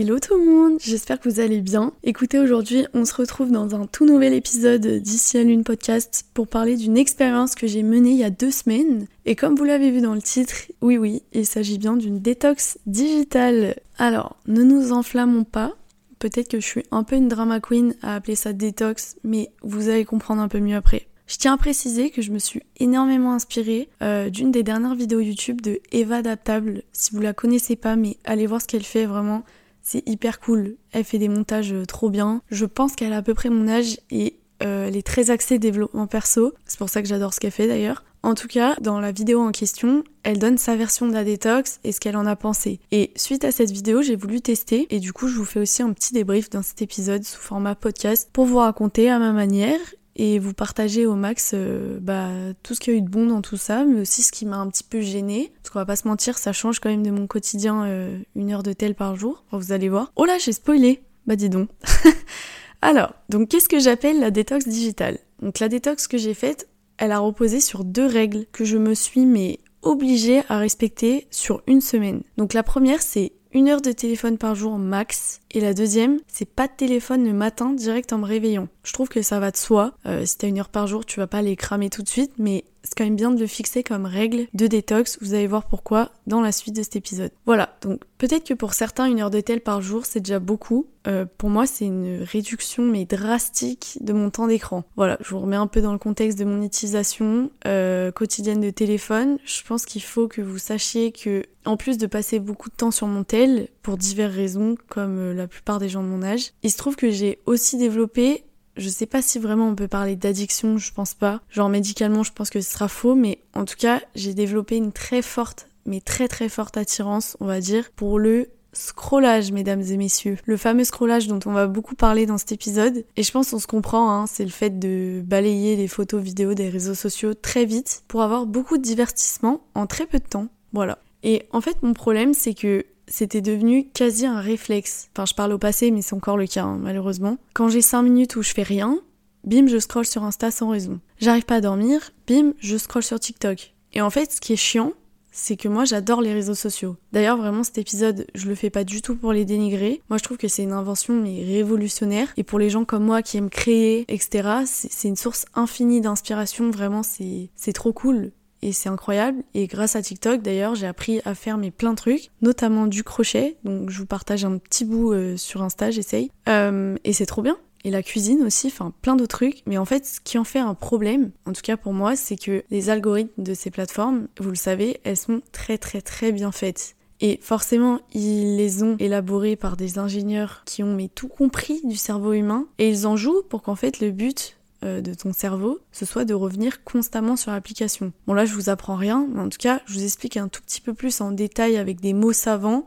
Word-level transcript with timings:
Hello 0.00 0.18
tout 0.18 0.34
le 0.34 0.50
monde, 0.50 0.78
j'espère 0.80 1.20
que 1.20 1.28
vous 1.28 1.40
allez 1.40 1.60
bien. 1.60 1.92
Écoutez, 2.04 2.38
aujourd'hui, 2.38 2.86
on 2.94 3.04
se 3.04 3.12
retrouve 3.12 3.50
dans 3.50 3.74
un 3.74 3.84
tout 3.84 4.06
nouvel 4.06 4.32
épisode 4.32 4.86
d'Ici 4.86 5.36
à 5.36 5.42
Lune 5.42 5.62
podcast 5.62 6.24
pour 6.32 6.48
parler 6.48 6.76
d'une 6.76 6.96
expérience 6.96 7.54
que 7.54 7.66
j'ai 7.66 7.82
menée 7.82 8.12
il 8.12 8.16
y 8.16 8.24
a 8.24 8.30
deux 8.30 8.50
semaines. 8.50 9.04
Et 9.26 9.36
comme 9.36 9.56
vous 9.56 9.64
l'avez 9.64 9.90
vu 9.90 10.00
dans 10.00 10.14
le 10.14 10.22
titre, 10.22 10.54
oui 10.80 10.96
oui, 10.96 11.20
il 11.34 11.44
s'agit 11.44 11.76
bien 11.76 11.98
d'une 11.98 12.18
détox 12.18 12.78
digitale. 12.86 13.76
Alors, 13.98 14.36
ne 14.46 14.62
nous 14.62 14.92
enflammons 14.92 15.44
pas. 15.44 15.74
Peut-être 16.18 16.48
que 16.48 16.60
je 16.60 16.66
suis 16.66 16.84
un 16.92 17.04
peu 17.04 17.16
une 17.16 17.28
drama 17.28 17.60
queen 17.60 17.94
à 18.00 18.14
appeler 18.14 18.36
ça 18.36 18.54
détox, 18.54 19.16
mais 19.22 19.50
vous 19.60 19.90
allez 19.90 20.06
comprendre 20.06 20.40
un 20.40 20.48
peu 20.48 20.60
mieux 20.60 20.76
après. 20.76 21.08
Je 21.26 21.36
tiens 21.36 21.52
à 21.52 21.58
préciser 21.58 22.08
que 22.08 22.22
je 22.22 22.32
me 22.32 22.38
suis 22.38 22.62
énormément 22.78 23.34
inspirée 23.34 23.90
euh, 24.02 24.30
d'une 24.30 24.50
des 24.50 24.62
dernières 24.62 24.94
vidéos 24.94 25.20
YouTube 25.20 25.60
de 25.60 25.78
Eva 25.92 26.16
Adaptable. 26.16 26.84
Si 26.90 27.14
vous 27.14 27.20
la 27.20 27.34
connaissez 27.34 27.76
pas, 27.76 27.96
mais 27.96 28.16
allez 28.24 28.46
voir 28.46 28.62
ce 28.62 28.66
qu'elle 28.66 28.82
fait 28.82 29.04
vraiment. 29.04 29.44
C'est 29.82 30.06
hyper 30.08 30.40
cool. 30.40 30.76
Elle 30.92 31.04
fait 31.04 31.18
des 31.18 31.28
montages 31.28 31.72
euh, 31.72 31.84
trop 31.84 32.10
bien. 32.10 32.42
Je 32.50 32.66
pense 32.66 32.94
qu'elle 32.94 33.12
a 33.12 33.18
à 33.18 33.22
peu 33.22 33.34
près 33.34 33.50
mon 33.50 33.68
âge 33.68 33.98
et 34.10 34.36
euh, 34.62 34.88
elle 34.88 34.96
est 34.96 35.06
très 35.06 35.30
axée 35.30 35.58
développement 35.58 36.06
perso. 36.06 36.52
C'est 36.66 36.78
pour 36.78 36.90
ça 36.90 37.02
que 37.02 37.08
j'adore 37.08 37.34
ce 37.34 37.40
qu'elle 37.40 37.50
fait 37.50 37.68
d'ailleurs. 37.68 38.04
En 38.22 38.34
tout 38.34 38.48
cas, 38.48 38.76
dans 38.82 39.00
la 39.00 39.12
vidéo 39.12 39.40
en 39.40 39.50
question, 39.50 40.04
elle 40.24 40.38
donne 40.38 40.58
sa 40.58 40.76
version 40.76 41.08
de 41.08 41.14
la 41.14 41.24
détox 41.24 41.80
et 41.84 41.92
ce 41.92 42.00
qu'elle 42.00 42.16
en 42.16 42.26
a 42.26 42.36
pensé. 42.36 42.78
Et 42.92 43.12
suite 43.16 43.44
à 43.44 43.52
cette 43.52 43.70
vidéo, 43.70 44.02
j'ai 44.02 44.16
voulu 44.16 44.42
tester 44.42 44.86
et 44.90 45.00
du 45.00 45.14
coup, 45.14 45.28
je 45.28 45.36
vous 45.36 45.46
fais 45.46 45.60
aussi 45.60 45.82
un 45.82 45.92
petit 45.94 46.12
débrief 46.12 46.50
dans 46.50 46.62
cet 46.62 46.82
épisode 46.82 47.24
sous 47.24 47.40
format 47.40 47.74
podcast 47.74 48.28
pour 48.30 48.44
vous 48.44 48.58
raconter 48.58 49.08
à 49.08 49.18
ma 49.18 49.32
manière 49.32 49.78
et 50.22 50.38
vous 50.38 50.52
partagez 50.52 51.06
au 51.06 51.14
max 51.14 51.52
euh, 51.54 51.98
bah, 51.98 52.28
tout 52.62 52.74
ce 52.74 52.80
qu'il 52.80 52.92
y 52.92 52.96
a 52.96 52.98
eu 52.98 53.02
de 53.02 53.08
bon 53.08 53.24
dans 53.24 53.40
tout 53.40 53.56
ça, 53.56 53.86
mais 53.86 54.02
aussi 54.02 54.20
ce 54.20 54.30
qui 54.30 54.44
m'a 54.44 54.58
un 54.58 54.68
petit 54.68 54.84
peu 54.84 55.00
gêné. 55.00 55.50
Parce 55.62 55.70
qu'on 55.72 55.78
va 55.78 55.86
pas 55.86 55.96
se 55.96 56.06
mentir, 56.06 56.36
ça 56.36 56.52
change 56.52 56.78
quand 56.78 56.90
même 56.90 57.02
de 57.02 57.10
mon 57.10 57.26
quotidien 57.26 57.84
euh, 57.86 58.18
une 58.36 58.52
heure 58.52 58.62
de 58.62 58.74
tel 58.74 58.94
par 58.94 59.16
jour. 59.16 59.44
vous 59.50 59.72
allez 59.72 59.88
voir. 59.88 60.12
Oh 60.16 60.26
là, 60.26 60.36
j'ai 60.36 60.52
spoilé 60.52 61.00
Bah 61.26 61.36
dis 61.36 61.48
donc. 61.48 61.70
Alors, 62.82 63.14
donc 63.30 63.48
qu'est-ce 63.48 63.68
que 63.70 63.78
j'appelle 63.78 64.20
la 64.20 64.30
détox 64.30 64.68
digitale? 64.68 65.16
Donc 65.40 65.58
la 65.58 65.70
détox 65.70 66.06
que 66.06 66.18
j'ai 66.18 66.34
faite, 66.34 66.68
elle 66.98 67.12
a 67.12 67.18
reposé 67.18 67.58
sur 67.58 67.82
deux 67.82 68.06
règles 68.06 68.44
que 68.52 68.66
je 68.66 68.76
me 68.76 68.92
suis 68.92 69.24
mais 69.24 69.58
obligée 69.80 70.42
à 70.50 70.58
respecter 70.58 71.28
sur 71.30 71.62
une 71.66 71.80
semaine. 71.80 72.20
Donc 72.36 72.52
la 72.52 72.62
première, 72.62 73.00
c'est 73.00 73.32
une 73.52 73.68
heure 73.68 73.80
de 73.80 73.92
téléphone 73.92 74.38
par 74.38 74.54
jour 74.54 74.78
max. 74.78 75.40
Et 75.50 75.60
la 75.60 75.74
deuxième, 75.74 76.18
c'est 76.28 76.48
pas 76.48 76.68
de 76.68 76.72
téléphone 76.76 77.24
le 77.24 77.32
matin 77.32 77.72
direct 77.72 78.12
en 78.12 78.18
me 78.18 78.26
réveillant. 78.26 78.68
Je 78.84 78.92
trouve 78.92 79.08
que 79.08 79.22
ça 79.22 79.40
va 79.40 79.50
de 79.50 79.56
soi. 79.56 79.94
Euh, 80.06 80.24
si 80.24 80.38
t'as 80.38 80.48
une 80.48 80.58
heure 80.58 80.68
par 80.68 80.86
jour, 80.86 81.04
tu 81.04 81.20
vas 81.20 81.26
pas 81.26 81.42
les 81.42 81.56
cramer 81.56 81.90
tout 81.90 82.02
de 82.02 82.08
suite, 82.08 82.32
mais 82.38 82.64
c'est 82.82 82.96
quand 82.96 83.04
même 83.04 83.16
bien 83.16 83.30
de 83.30 83.40
le 83.40 83.46
fixer 83.46 83.82
comme 83.82 84.06
règle 84.06 84.46
de 84.54 84.66
détox. 84.66 85.18
Vous 85.20 85.34
allez 85.34 85.46
voir 85.46 85.64
pourquoi 85.66 86.10
dans 86.26 86.40
la 86.40 86.52
suite 86.52 86.76
de 86.76 86.82
cet 86.82 86.96
épisode. 86.96 87.30
Voilà, 87.46 87.76
donc 87.82 88.00
peut-être 88.18 88.46
que 88.46 88.54
pour 88.54 88.74
certains, 88.74 89.06
une 89.06 89.20
heure 89.20 89.30
de 89.30 89.40
tel 89.40 89.60
par 89.60 89.80
jour, 89.82 90.06
c'est 90.06 90.20
déjà 90.20 90.38
beaucoup. 90.38 90.86
Euh, 91.06 91.24
pour 91.38 91.48
moi, 91.48 91.66
c'est 91.66 91.86
une 91.86 92.22
réduction 92.22 92.84
mais 92.84 93.04
drastique 93.04 93.98
de 94.00 94.12
mon 94.12 94.30
temps 94.30 94.46
d'écran. 94.46 94.84
Voilà, 94.96 95.16
je 95.20 95.30
vous 95.30 95.40
remets 95.40 95.56
un 95.56 95.66
peu 95.66 95.80
dans 95.80 95.92
le 95.92 95.98
contexte 95.98 96.38
de 96.38 96.44
mon 96.44 96.62
utilisation 96.62 97.50
euh, 97.66 98.12
quotidienne 98.12 98.60
de 98.60 98.70
téléphone. 98.70 99.38
Je 99.44 99.62
pense 99.62 99.86
qu'il 99.86 100.02
faut 100.02 100.28
que 100.28 100.42
vous 100.42 100.58
sachiez 100.58 101.12
que, 101.12 101.44
en 101.64 101.76
plus 101.76 101.98
de 101.98 102.06
passer 102.06 102.38
beaucoup 102.38 102.68
de 102.68 102.74
temps 102.74 102.90
sur 102.90 103.06
mon 103.06 103.24
tel, 103.24 103.68
pour 103.82 103.96
diverses 103.96 104.34
raisons, 104.34 104.74
comme 104.88 105.18
euh, 105.18 105.34
la 105.34 105.46
plupart 105.46 105.78
des 105.78 105.88
gens 105.88 106.02
de 106.02 106.08
mon 106.08 106.22
âge, 106.22 106.52
il 106.62 106.70
se 106.70 106.76
trouve 106.76 106.96
que 106.96 107.10
j'ai 107.10 107.38
aussi 107.46 107.78
développé 107.78 108.44
je 108.76 108.88
sais 108.88 109.06
pas 109.06 109.22
si 109.22 109.38
vraiment 109.38 109.68
on 109.68 109.74
peut 109.74 109.88
parler 109.88 110.16
d'addiction, 110.16 110.78
je 110.78 110.92
pense 110.92 111.14
pas. 111.14 111.40
Genre 111.50 111.68
médicalement, 111.68 112.22
je 112.22 112.32
pense 112.32 112.50
que 112.50 112.60
ce 112.60 112.72
sera 112.72 112.88
faux, 112.88 113.14
mais 113.14 113.38
en 113.54 113.64
tout 113.64 113.76
cas, 113.78 114.00
j'ai 114.14 114.34
développé 114.34 114.76
une 114.76 114.92
très 114.92 115.22
forte, 115.22 115.68
mais 115.86 116.00
très 116.00 116.28
très 116.28 116.48
forte 116.48 116.76
attirance, 116.76 117.36
on 117.40 117.46
va 117.46 117.60
dire, 117.60 117.90
pour 117.92 118.18
le 118.18 118.48
scrollage, 118.72 119.52
mesdames 119.52 119.82
et 119.82 119.96
messieurs. 119.96 120.36
Le 120.44 120.56
fameux 120.56 120.84
scrollage 120.84 121.26
dont 121.26 121.40
on 121.46 121.52
va 121.52 121.66
beaucoup 121.66 121.94
parler 121.94 122.26
dans 122.26 122.38
cet 122.38 122.52
épisode. 122.52 123.04
Et 123.16 123.22
je 123.22 123.32
pense 123.32 123.50
qu'on 123.50 123.58
se 123.58 123.66
comprend, 123.66 124.10
hein, 124.12 124.26
c'est 124.26 124.44
le 124.44 124.50
fait 124.50 124.78
de 124.78 125.22
balayer 125.24 125.76
les 125.76 125.88
photos, 125.88 126.22
vidéos 126.22 126.54
des 126.54 126.68
réseaux 126.68 126.94
sociaux 126.94 127.34
très 127.34 127.64
vite 127.64 128.04
pour 128.08 128.22
avoir 128.22 128.46
beaucoup 128.46 128.78
de 128.78 128.82
divertissement 128.82 129.60
en 129.74 129.86
très 129.86 130.06
peu 130.06 130.18
de 130.18 130.24
temps. 130.24 130.48
Voilà. 130.72 130.98
Et 131.22 131.46
en 131.52 131.60
fait, 131.60 131.82
mon 131.82 131.92
problème, 131.92 132.32
c'est 132.32 132.54
que 132.54 132.86
c'était 133.10 133.42
devenu 133.42 133.88
quasi 133.92 134.24
un 134.24 134.40
réflexe. 134.40 135.10
Enfin, 135.14 135.26
je 135.26 135.34
parle 135.34 135.52
au 135.52 135.58
passé, 135.58 135.90
mais 135.90 136.00
c'est 136.00 136.14
encore 136.14 136.36
le 136.36 136.46
cas, 136.46 136.64
hein, 136.64 136.78
malheureusement. 136.80 137.36
Quand 137.52 137.68
j'ai 137.68 137.82
5 137.82 138.02
minutes 138.02 138.36
où 138.36 138.42
je 138.42 138.52
fais 138.52 138.62
rien, 138.62 138.98
bim, 139.44 139.66
je 139.66 139.78
scroll 139.78 140.06
sur 140.06 140.24
Insta 140.24 140.50
sans 140.50 140.70
raison. 140.70 141.00
J'arrive 141.18 141.44
pas 141.44 141.56
à 141.56 141.60
dormir, 141.60 142.12
bim, 142.26 142.54
je 142.60 142.78
scroll 142.78 143.02
sur 143.02 143.20
TikTok. 143.20 143.74
Et 143.92 144.00
en 144.00 144.10
fait, 144.10 144.32
ce 144.32 144.40
qui 144.40 144.52
est 144.52 144.56
chiant, 144.56 144.92
c'est 145.32 145.56
que 145.56 145.68
moi 145.68 145.84
j'adore 145.84 146.22
les 146.22 146.32
réseaux 146.32 146.54
sociaux. 146.54 146.96
D'ailleurs 147.12 147.36
vraiment 147.36 147.62
cet 147.62 147.78
épisode 147.78 148.26
je 148.34 148.48
le 148.48 148.54
fais 148.54 148.70
pas 148.70 148.84
du 148.84 149.00
tout 149.00 149.16
pour 149.16 149.32
les 149.32 149.44
dénigrer. 149.44 150.02
Moi 150.10 150.18
je 150.18 150.24
trouve 150.24 150.36
que 150.38 150.48
c'est 150.48 150.62
une 150.62 150.72
invention 150.72 151.14
mais 151.14 151.44
révolutionnaire 151.44 152.28
et 152.36 152.42
pour 152.42 152.58
les 152.58 152.70
gens 152.70 152.84
comme 152.84 153.04
moi 153.04 153.22
qui 153.22 153.36
aiment 153.36 153.50
créer 153.50 154.04
etc 154.08 154.62
c'est 154.66 155.08
une 155.08 155.16
source 155.16 155.46
infinie 155.54 156.00
d'inspiration 156.00 156.70
vraiment 156.70 157.02
c'est 157.02 157.72
trop 157.72 157.92
cool 157.92 158.32
et 158.62 158.72
c'est 158.72 158.88
incroyable. 158.88 159.42
Et 159.54 159.66
grâce 159.66 159.96
à 159.96 160.02
TikTok, 160.02 160.42
d'ailleurs, 160.42 160.74
j'ai 160.74 160.86
appris 160.86 161.20
à 161.24 161.34
faire 161.34 161.58
mes 161.58 161.70
plein 161.70 161.94
trucs, 161.94 162.30
notamment 162.42 162.86
du 162.86 163.04
crochet. 163.04 163.56
Donc, 163.64 163.90
je 163.90 163.98
vous 163.98 164.06
partage 164.06 164.44
un 164.44 164.58
petit 164.58 164.84
bout 164.84 165.12
euh, 165.12 165.36
sur 165.36 165.62
Insta, 165.62 165.90
j'essaye. 165.90 166.30
Euh, 166.48 166.96
et 167.04 167.12
c'est 167.12 167.26
trop 167.26 167.42
bien. 167.42 167.56
Et 167.84 167.90
la 167.90 168.02
cuisine 168.02 168.42
aussi, 168.42 168.66
enfin 168.66 168.92
plein 169.00 169.16
d'autres 169.16 169.38
trucs. 169.38 169.62
Mais 169.66 169.78
en 169.78 169.84
fait, 169.84 170.04
ce 170.04 170.20
qui 170.20 170.36
en 170.36 170.44
fait 170.44 170.58
un 170.58 170.74
problème, 170.74 171.30
en 171.46 171.52
tout 171.52 171.62
cas 171.62 171.76
pour 171.76 171.94
moi, 171.94 172.14
c'est 172.14 172.36
que 172.36 172.62
les 172.70 172.90
algorithmes 172.90 173.42
de 173.42 173.54
ces 173.54 173.70
plateformes, 173.70 174.28
vous 174.38 174.50
le 174.50 174.56
savez, 174.56 175.00
elles 175.04 175.16
sont 175.16 175.40
très 175.52 175.78
très 175.78 176.02
très 176.02 176.32
bien 176.32 176.52
faites. 176.52 176.96
Et 177.22 177.38
forcément, 177.42 178.00
ils 178.12 178.56
les 178.56 178.82
ont 178.82 178.96
élaborées 178.98 179.56
par 179.56 179.76
des 179.76 179.98
ingénieurs 179.98 180.62
qui 180.64 180.82
ont 180.82 180.94
mais 180.94 181.08
tout 181.08 181.28
compris 181.28 181.80
du 181.84 181.96
cerveau 181.96 182.32
humain. 182.32 182.66
Et 182.78 182.88
ils 182.88 183.06
en 183.06 183.16
jouent 183.16 183.42
pour 183.48 183.62
qu'en 183.62 183.76
fait 183.76 184.00
le 184.00 184.10
but 184.10 184.56
euh, 184.84 185.00
de 185.00 185.12
ton 185.14 185.32
cerveau, 185.32 185.78
ce 185.92 186.06
soit 186.06 186.24
de 186.24 186.34
revenir 186.34 186.84
constamment 186.84 187.36
sur 187.36 187.52
l'application. 187.52 188.12
Bon 188.26 188.32
là 188.32 188.44
je 188.44 188.54
vous 188.54 188.70
apprends 188.70 188.96
rien, 188.96 189.28
mais 189.32 189.40
en 189.40 189.48
tout 189.48 189.58
cas 189.58 189.82
je 189.86 189.94
vous 189.94 190.04
explique 190.04 190.36
un 190.36 190.48
tout 190.48 190.62
petit 190.62 190.80
peu 190.80 190.94
plus 190.94 191.20
en 191.20 191.32
détail 191.32 191.76
avec 191.76 192.00
des 192.00 192.14
mots 192.14 192.32
savants 192.32 192.86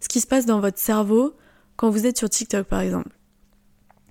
ce 0.00 0.08
qui 0.08 0.20
se 0.20 0.26
passe 0.26 0.46
dans 0.46 0.60
votre 0.60 0.78
cerveau 0.78 1.34
quand 1.76 1.90
vous 1.90 2.06
êtes 2.06 2.18
sur 2.18 2.28
TikTok 2.28 2.66
par 2.66 2.80
exemple. 2.80 3.10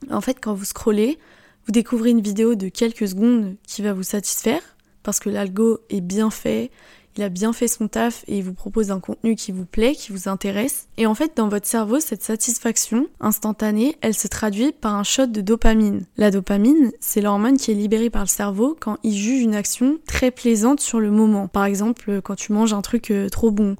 En 0.09 0.21
fait 0.21 0.39
quand 0.41 0.53
vous 0.53 0.65
scrollez, 0.65 1.19
vous 1.65 1.71
découvrez 1.71 2.09
une 2.11 2.21
vidéo 2.21 2.55
de 2.55 2.69
quelques 2.69 3.07
secondes 3.07 3.55
qui 3.67 3.81
va 3.81 3.93
vous 3.93 4.03
satisfaire 4.03 4.61
parce 5.03 5.19
que 5.19 5.29
l'algo 5.29 5.79
est 5.89 6.01
bien 6.01 6.29
fait, 6.29 6.71
il 7.19 7.23
a 7.23 7.29
bien 7.29 7.51
fait 7.51 7.67
son 7.67 7.89
taf 7.89 8.23
et 8.29 8.37
il 8.37 8.43
vous 8.45 8.53
propose 8.53 8.91
un 8.91 9.01
contenu 9.01 9.35
qui 9.35 9.51
vous 9.51 9.65
plaît, 9.65 9.93
qui 9.93 10.13
vous 10.13 10.29
intéresse. 10.29 10.87
Et 10.95 11.05
en 11.05 11.13
fait, 11.13 11.35
dans 11.35 11.49
votre 11.49 11.67
cerveau, 11.67 11.99
cette 11.99 12.23
satisfaction 12.23 13.07
instantanée, 13.19 13.97
elle 13.99 14.13
se 14.13 14.29
traduit 14.29 14.71
par 14.71 14.95
un 14.95 15.03
shot 15.03 15.27
de 15.27 15.41
dopamine. 15.41 16.05
La 16.15 16.31
dopamine, 16.31 16.93
c'est 17.01 17.19
l'hormone 17.19 17.57
qui 17.57 17.71
est 17.71 17.75
libérée 17.75 18.09
par 18.09 18.21
le 18.21 18.29
cerveau 18.29 18.77
quand 18.79 18.99
il 19.03 19.13
juge 19.13 19.41
une 19.41 19.53
action 19.53 19.97
très 20.07 20.31
plaisante 20.31 20.79
sur 20.79 21.01
le 21.01 21.11
moment. 21.11 21.49
Par 21.49 21.65
exemple, 21.65 22.21
quand 22.21 22.35
tu 22.35 22.53
manges 22.53 22.71
un 22.71 22.81
truc 22.81 23.11
euh, 23.11 23.27
trop 23.27 23.51
bon. 23.51 23.75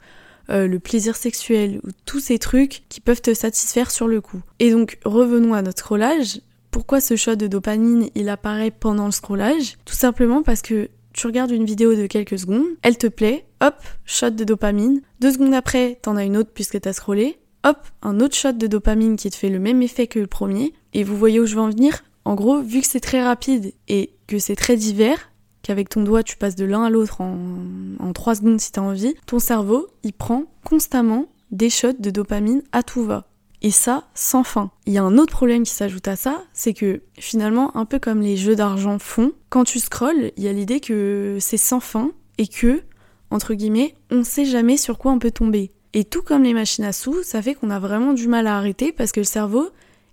Euh, 0.50 0.68
le 0.68 0.80
plaisir 0.80 1.16
sexuel 1.16 1.80
ou 1.84 1.90
tous 2.06 2.20
ces 2.20 2.40
trucs 2.40 2.82
qui 2.90 3.02
peuvent 3.02 3.22
te 3.22 3.36
satisfaire 3.36 3.92
sur 3.92 4.08
le 4.08 4.20
coup. 4.20 4.42
Et 4.58 4.72
donc 4.72 4.98
revenons 5.06 5.54
à 5.54 5.62
notre 5.62 5.78
scrollage. 5.78 6.42
Pourquoi 6.72 7.02
ce 7.02 7.16
shot 7.16 7.36
de 7.36 7.46
dopamine 7.46 8.10
il 8.16 8.30
apparaît 8.30 8.72
pendant 8.72 9.06
le 9.06 9.12
scrollage? 9.12 9.78
Tout 9.86 9.94
simplement 9.94 10.42
parce 10.42 10.64
que 10.64 10.90
tu 11.20 11.28
regardes 11.28 11.52
une 11.52 11.66
vidéo 11.66 11.96
de 11.96 12.08
quelques 12.08 12.40
secondes, 12.40 12.66
elle 12.82 12.98
te 12.98 13.08
plaît, 13.08 13.46
hop, 13.60 13.76
shot 14.06 14.30
de 14.30 14.46
dopamine. 14.46 15.02
Deux 15.20 15.34
secondes 15.34 15.54
après, 15.54 16.00
t'en 16.02 16.16
as 16.16 16.24
une 16.24 16.38
autre 16.38 16.52
puisque 16.54 16.80
t'as 16.80 16.94
scrollé, 16.94 17.40
hop, 17.66 17.78
un 18.02 18.22
autre 18.22 18.36
shot 18.36 18.54
de 18.54 18.68
dopamine 18.68 19.18
qui 19.18 19.30
te 19.30 19.36
fait 19.36 19.50
le 19.50 19.60
même 19.60 19.82
effet 19.82 20.08
que 20.08 20.20
le 20.20 20.28
premier. 20.28 20.74
Et 20.94 21.04
vous 21.04 21.18
voyez 21.18 21.42
où 21.42 21.46
je 21.46 21.56
veux 21.56 21.62
en 21.62 21.70
venir? 21.70 22.06
En 22.24 22.36
gros, 22.36 22.62
vu 22.62 22.80
que 22.80 22.88
c'est 22.88 23.02
très 23.02 23.22
rapide 23.22 23.74
et 23.90 24.12
que 24.28 24.40
c'est 24.40 24.56
très 24.56 24.78
divers, 24.78 25.30
qu'avec 25.62 25.90
ton 25.90 26.04
doigt 26.04 26.24
tu 26.24 26.38
passes 26.38 26.56
de 26.56 26.64
l'un 26.64 26.84
à 26.84 26.90
l'autre 26.90 27.20
en, 27.20 27.38
en 28.00 28.14
3 28.14 28.36
secondes 28.36 28.62
si 28.62 28.72
t'as 28.72 28.80
envie, 28.80 29.14
ton 29.26 29.40
cerveau, 29.40 29.88
il 30.04 30.14
prend 30.14 30.46
constamment 30.64 31.26
des 31.52 31.70
shots 31.70 32.00
de 32.00 32.12
dopamine 32.12 32.64
à 32.72 32.82
tout 32.82 33.04
va. 33.04 33.29
Et 33.62 33.72
ça, 33.72 34.08
sans 34.14 34.44
fin. 34.44 34.72
Il 34.86 34.94
y 34.94 34.98
a 34.98 35.04
un 35.04 35.18
autre 35.18 35.34
problème 35.34 35.64
qui 35.64 35.74
s'ajoute 35.74 36.08
à 36.08 36.16
ça, 36.16 36.44
c'est 36.54 36.74
que 36.74 37.02
finalement, 37.18 37.76
un 37.76 37.86
peu 37.86 38.00
comme 38.00 38.22
les 38.22 38.38
jeux 38.38 38.56
d'argent 38.56 39.00
font, 39.00 39.34
quand 39.50 39.66
tu 39.66 39.80
scrolles, 39.80 40.32
il 40.38 40.44
y 40.44 40.48
a 40.48 40.54
l'idée 40.54 40.80
que 40.80 41.38
c'est 41.42 41.58
sans 41.58 41.82
fin 41.82 42.12
et 42.38 42.48
que, 42.48 42.82
entre 43.32 43.54
guillemets, 43.54 43.96
on 44.12 44.24
sait 44.24 44.46
jamais 44.46 44.78
sur 44.78 44.98
quoi 44.98 45.12
on 45.12 45.20
peut 45.20 45.32
tomber. 45.32 45.72
Et 45.94 46.06
tout 46.06 46.22
comme 46.22 46.44
les 46.44 46.54
machines 46.54 46.86
à 46.86 46.94
sous, 46.94 47.24
ça 47.24 47.42
fait 47.42 47.56
qu'on 47.56 47.70
a 47.70 47.80
vraiment 47.80 48.14
du 48.14 48.28
mal 48.28 48.48
à 48.48 48.58
arrêter 48.58 48.92
parce 48.92 49.12
que 49.12 49.20
le 49.20 49.26
cerveau, 49.26 49.70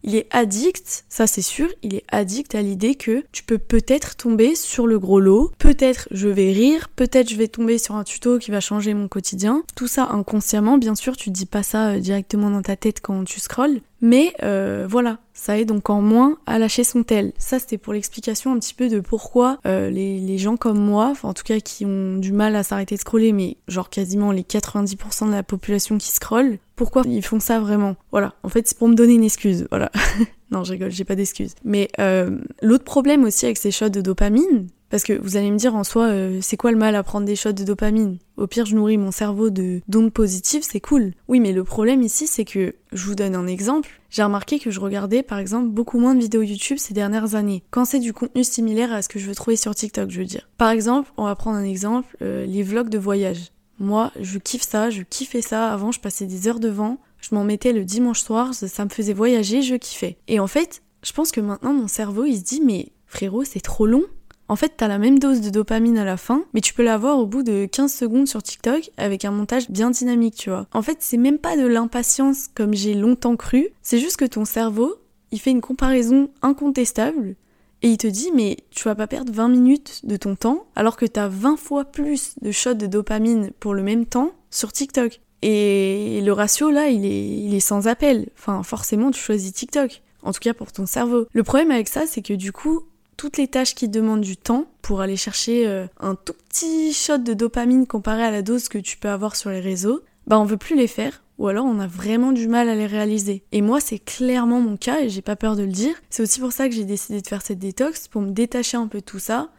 il 0.06 0.14
est 0.14 0.28
addict, 0.30 1.04
ça 1.08 1.26
c'est 1.26 1.42
sûr, 1.42 1.68
il 1.82 1.96
est 1.96 2.04
addict 2.08 2.54
à 2.54 2.62
l'idée 2.62 2.94
que 2.94 3.24
tu 3.32 3.42
peux 3.42 3.58
peut-être 3.58 4.16
tomber 4.16 4.54
sur 4.54 4.86
le 4.86 4.98
gros 4.98 5.20
lot, 5.20 5.52
peut-être 5.58 6.08
je 6.12 6.28
vais 6.28 6.52
rire, 6.52 6.88
peut-être 6.94 7.28
je 7.28 7.36
vais 7.36 7.48
tomber 7.48 7.76
sur 7.76 7.96
un 7.96 8.04
tuto 8.04 8.38
qui 8.38 8.52
va 8.52 8.60
changer 8.60 8.94
mon 8.94 9.08
quotidien. 9.08 9.64
Tout 9.74 9.88
ça 9.88 10.08
inconsciemment, 10.10 10.78
bien 10.78 10.94
sûr, 10.94 11.16
tu 11.16 11.30
dis 11.30 11.46
pas 11.46 11.64
ça 11.64 11.88
euh, 11.88 11.98
directement 11.98 12.50
dans 12.50 12.62
ta 12.62 12.76
tête 12.76 13.00
quand 13.02 13.24
tu 13.24 13.40
scrolles, 13.40 13.80
Mais 14.00 14.34
euh, 14.42 14.86
voilà, 14.88 15.18
ça 15.32 15.58
aide 15.58 15.68
donc 15.68 15.88
en 15.88 16.02
moins 16.02 16.36
à 16.46 16.58
lâcher 16.58 16.84
son 16.84 17.02
tel. 17.02 17.32
Ça, 17.38 17.58
c'était 17.58 17.78
pour 17.78 17.92
l'explication 17.92 18.52
un 18.52 18.58
petit 18.58 18.74
peu 18.74 18.88
de 18.88 19.00
pourquoi 19.00 19.58
euh, 19.66 19.90
les, 19.90 20.38
gens 20.38 20.56
comme 20.56 20.78
moi, 20.78 21.14
en 21.22 21.32
tout 21.32 21.44
cas 21.44 21.60
qui 21.60 21.86
ont 21.86 22.16
du 22.16 22.32
mal 22.32 22.56
à 22.56 22.62
s'arrêter 22.62 22.94
de 22.94 23.00
scroller, 23.00 23.32
mais 23.32 23.56
genre 23.68 23.88
quasiment 23.88 24.32
les 24.32 24.42
90% 24.42 25.26
de 25.26 25.32
la 25.32 25.42
population 25.42 25.96
qui 25.96 26.10
scrolle, 26.10 26.58
pourquoi 26.74 27.02
ils 27.06 27.24
font 27.24 27.40
ça 27.40 27.58
vraiment? 27.58 27.96
Voilà, 28.10 28.34
en 28.42 28.50
fait, 28.50 28.68
c'est 28.68 28.76
pour 28.76 28.88
me 28.88 28.94
donner 28.94 29.14
une 29.14 29.24
excuse, 29.24 29.66
voilà. 29.70 29.90
non, 30.50 30.62
je 30.62 30.72
rigole, 30.72 30.90
j'ai 30.90 31.04
pas 31.04 31.16
d'excuse. 31.16 31.54
Mais 31.64 31.88
euh, 31.98 32.38
l'autre 32.60 32.84
problème 32.84 33.24
aussi 33.24 33.46
avec 33.46 33.56
ces 33.56 33.70
shots 33.70 33.88
de 33.88 34.02
dopamine, 34.02 34.68
parce 34.90 35.02
que 35.02 35.12
vous 35.12 35.36
allez 35.36 35.50
me 35.50 35.56
dire 35.56 35.74
en 35.74 35.84
soi, 35.84 36.06
euh, 36.06 36.38
c'est 36.42 36.56
quoi 36.56 36.70
le 36.70 36.78
mal 36.78 36.94
à 36.94 37.02
prendre 37.02 37.26
des 37.26 37.36
shots 37.36 37.52
de 37.52 37.64
dopamine? 37.64 38.18
Au 38.36 38.46
pire, 38.46 38.66
je 38.66 38.74
nourris 38.74 38.98
mon 38.98 39.10
cerveau 39.10 39.50
de 39.50 39.80
d'ondes 39.88 40.12
positives, 40.12 40.62
c'est 40.62 40.80
cool. 40.80 41.12
Oui, 41.28 41.40
mais 41.40 41.52
le 41.52 41.64
problème 41.64 42.02
ici, 42.02 42.26
c'est 42.26 42.44
que, 42.44 42.74
je 42.92 43.06
vous 43.06 43.14
donne 43.14 43.34
un 43.34 43.46
exemple, 43.46 44.00
j'ai 44.10 44.22
remarqué 44.22 44.58
que 44.58 44.70
je 44.70 44.80
regardais 44.80 45.22
par 45.22 45.38
exemple 45.38 45.68
beaucoup 45.68 45.98
moins 45.98 46.14
de 46.14 46.20
vidéos 46.20 46.42
YouTube 46.42 46.78
ces 46.78 46.94
dernières 46.94 47.34
années, 47.34 47.64
quand 47.70 47.84
c'est 47.84 47.98
du 47.98 48.12
contenu 48.12 48.44
similaire 48.44 48.92
à 48.92 49.02
ce 49.02 49.08
que 49.08 49.18
je 49.18 49.26
veux 49.26 49.34
trouver 49.34 49.56
sur 49.56 49.74
TikTok, 49.74 50.10
je 50.10 50.20
veux 50.20 50.26
dire. 50.26 50.48
Par 50.56 50.70
exemple, 50.70 51.10
on 51.16 51.24
va 51.24 51.34
prendre 51.34 51.58
un 51.58 51.64
exemple, 51.64 52.16
euh, 52.22 52.46
les 52.46 52.62
vlogs 52.62 52.88
de 52.88 52.98
voyage. 52.98 53.52
Moi, 53.78 54.12
je 54.20 54.38
kiffe 54.38 54.66
ça, 54.66 54.88
je 54.88 55.02
kiffais 55.02 55.42
ça. 55.42 55.70
Avant, 55.70 55.92
je 55.92 56.00
passais 56.00 56.26
des 56.26 56.48
heures 56.48 56.60
devant, 56.60 56.98
je 57.20 57.34
m'en 57.34 57.44
mettais 57.44 57.72
le 57.72 57.84
dimanche 57.84 58.20
soir, 58.20 58.54
ça 58.54 58.84
me 58.84 58.90
faisait 58.90 59.12
voyager, 59.12 59.62
je 59.62 59.74
kiffais. 59.74 60.16
Et 60.28 60.40
en 60.40 60.46
fait, 60.46 60.82
je 61.02 61.12
pense 61.12 61.30
que 61.30 61.40
maintenant, 61.40 61.74
mon 61.74 61.88
cerveau, 61.88 62.24
il 62.24 62.38
se 62.38 62.42
dit, 62.42 62.62
mais 62.64 62.92
frérot, 63.06 63.44
c'est 63.44 63.60
trop 63.60 63.86
long 63.86 64.04
en 64.48 64.56
fait, 64.56 64.74
t'as 64.76 64.88
la 64.88 64.98
même 64.98 65.18
dose 65.18 65.40
de 65.40 65.50
dopamine 65.50 65.98
à 65.98 66.04
la 66.04 66.16
fin, 66.16 66.44
mais 66.54 66.60
tu 66.60 66.72
peux 66.72 66.84
l'avoir 66.84 67.18
au 67.18 67.26
bout 67.26 67.42
de 67.42 67.66
15 67.66 67.92
secondes 67.92 68.28
sur 68.28 68.42
TikTok 68.42 68.90
avec 68.96 69.24
un 69.24 69.32
montage 69.32 69.70
bien 69.70 69.90
dynamique, 69.90 70.36
tu 70.36 70.50
vois. 70.50 70.66
En 70.72 70.82
fait, 70.82 70.98
c'est 71.00 71.16
même 71.16 71.38
pas 71.38 71.56
de 71.56 71.66
l'impatience 71.66 72.48
comme 72.54 72.74
j'ai 72.74 72.94
longtemps 72.94 73.36
cru, 73.36 73.68
c'est 73.82 73.98
juste 73.98 74.16
que 74.16 74.24
ton 74.24 74.44
cerveau, 74.44 74.94
il 75.32 75.40
fait 75.40 75.50
une 75.50 75.60
comparaison 75.60 76.30
incontestable 76.42 77.34
et 77.82 77.90
il 77.90 77.98
te 77.98 78.06
dit 78.06 78.30
mais 78.34 78.56
tu 78.70 78.84
vas 78.84 78.94
pas 78.94 79.06
perdre 79.06 79.32
20 79.32 79.48
minutes 79.48 80.00
de 80.04 80.16
ton 80.16 80.34
temps 80.34 80.66
alors 80.76 80.96
que 80.96 81.06
t'as 81.06 81.28
20 81.28 81.56
fois 81.56 81.84
plus 81.84 82.34
de 82.40 82.50
shots 82.50 82.74
de 82.74 82.86
dopamine 82.86 83.50
pour 83.58 83.74
le 83.74 83.82
même 83.82 84.06
temps 84.06 84.32
sur 84.50 84.72
TikTok. 84.72 85.20
Et 85.42 86.22
le 86.24 86.32
ratio 86.32 86.70
là, 86.70 86.88
il 86.88 87.04
est, 87.04 87.28
il 87.28 87.54
est 87.54 87.60
sans 87.60 87.88
appel. 87.88 88.28
Enfin, 88.38 88.62
forcément, 88.62 89.10
tu 89.10 89.20
choisis 89.20 89.52
TikTok. 89.52 90.02
En 90.22 90.32
tout 90.32 90.40
cas 90.40 90.54
pour 90.54 90.72
ton 90.72 90.86
cerveau. 90.86 91.26
Le 91.32 91.42
problème 91.42 91.70
avec 91.70 91.88
ça, 91.88 92.06
c'est 92.06 92.22
que 92.22 92.32
du 92.32 92.50
coup, 92.50 92.82
toutes 93.16 93.38
les 93.38 93.48
tâches 93.48 93.74
qui 93.74 93.88
demandent 93.88 94.20
du 94.20 94.36
temps 94.36 94.66
pour 94.82 95.00
aller 95.00 95.16
chercher 95.16 95.66
euh, 95.66 95.86
un 96.00 96.14
tout 96.14 96.34
petit 96.48 96.92
shot 96.92 97.18
de 97.18 97.34
dopamine 97.34 97.86
comparé 97.86 98.22
à 98.22 98.30
la 98.30 98.42
dose 98.42 98.68
que 98.68 98.78
tu 98.78 98.96
peux 98.96 99.08
avoir 99.08 99.36
sur 99.36 99.50
les 99.50 99.60
réseaux, 99.60 100.00
bah 100.26 100.38
on 100.38 100.44
veut 100.44 100.56
plus 100.56 100.76
les 100.76 100.86
faire 100.86 101.22
ou 101.38 101.48
alors 101.48 101.66
on 101.66 101.80
a 101.80 101.86
vraiment 101.86 102.32
du 102.32 102.48
mal 102.48 102.68
à 102.68 102.74
les 102.74 102.86
réaliser. 102.86 103.42
Et 103.52 103.60
moi 103.60 103.80
c'est 103.80 103.98
clairement 103.98 104.60
mon 104.60 104.76
cas 104.76 105.00
et 105.00 105.08
j'ai 105.08 105.22
pas 105.22 105.36
peur 105.36 105.56
de 105.56 105.62
le 105.62 105.72
dire. 105.72 105.94
C'est 106.10 106.22
aussi 106.22 106.40
pour 106.40 106.52
ça 106.52 106.68
que 106.68 106.74
j'ai 106.74 106.84
décidé 106.84 107.20
de 107.20 107.26
faire 107.26 107.42
cette 107.42 107.58
détox 107.58 108.08
pour 108.08 108.22
me 108.22 108.30
détacher 108.30 108.76
un 108.76 108.86
peu 108.86 109.00
de 109.00 109.04
tout 109.04 109.18
ça 109.18 109.50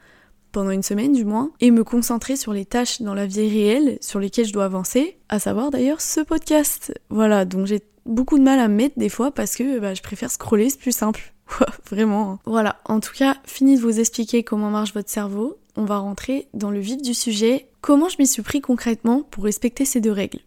pendant 0.51 0.71
une 0.71 0.81
semaine 0.81 1.13
du 1.13 1.25
moins, 1.25 1.51
et 1.59 1.69
me 1.69 1.83
concentrer 1.83 2.35
sur 2.35 2.51
les 2.51 2.65
tâches 2.65 3.01
dans 3.01 3.13
la 3.13 3.27
vie 3.27 3.47
réelle 3.47 3.99
sur 4.01 4.19
lesquelles 4.19 4.47
je 4.47 4.53
dois 4.53 4.65
avancer, 4.65 5.17
à 5.29 5.37
savoir 5.37 5.69
d'ailleurs 5.69 6.01
ce 6.01 6.21
podcast. 6.21 6.93
Voilà, 7.09 7.45
donc 7.45 7.67
j'ai 7.67 7.83
beaucoup 8.07 8.39
de 8.39 8.43
mal 8.43 8.57
à 8.59 8.67
me 8.67 8.75
mettre 8.75 8.97
des 8.97 9.09
fois 9.09 9.31
parce 9.31 9.55
que 9.55 9.77
bah, 9.77 9.93
je 9.93 10.01
préfère 10.01 10.31
scroller, 10.31 10.69
c'est 10.69 10.79
plus 10.79 10.95
simple. 10.95 11.33
Vraiment. 11.89 12.31
Hein. 12.31 12.39
Voilà, 12.45 12.77
en 12.85 12.99
tout 12.99 13.13
cas, 13.13 13.37
fini 13.45 13.75
de 13.75 13.81
vous 13.81 13.99
expliquer 13.99 14.43
comment 14.43 14.69
marche 14.69 14.93
votre 14.93 15.09
cerveau. 15.09 15.57
On 15.75 15.85
va 15.85 15.97
rentrer 15.97 16.47
dans 16.53 16.71
le 16.71 16.79
vif 16.79 17.01
du 17.01 17.13
sujet. 17.13 17.67
Comment 17.81 18.09
je 18.09 18.17
m'y 18.19 18.27
suis 18.27 18.41
pris 18.41 18.61
concrètement 18.61 19.23
pour 19.29 19.43
respecter 19.43 19.85
ces 19.85 20.01
deux 20.01 20.11
règles? 20.11 20.39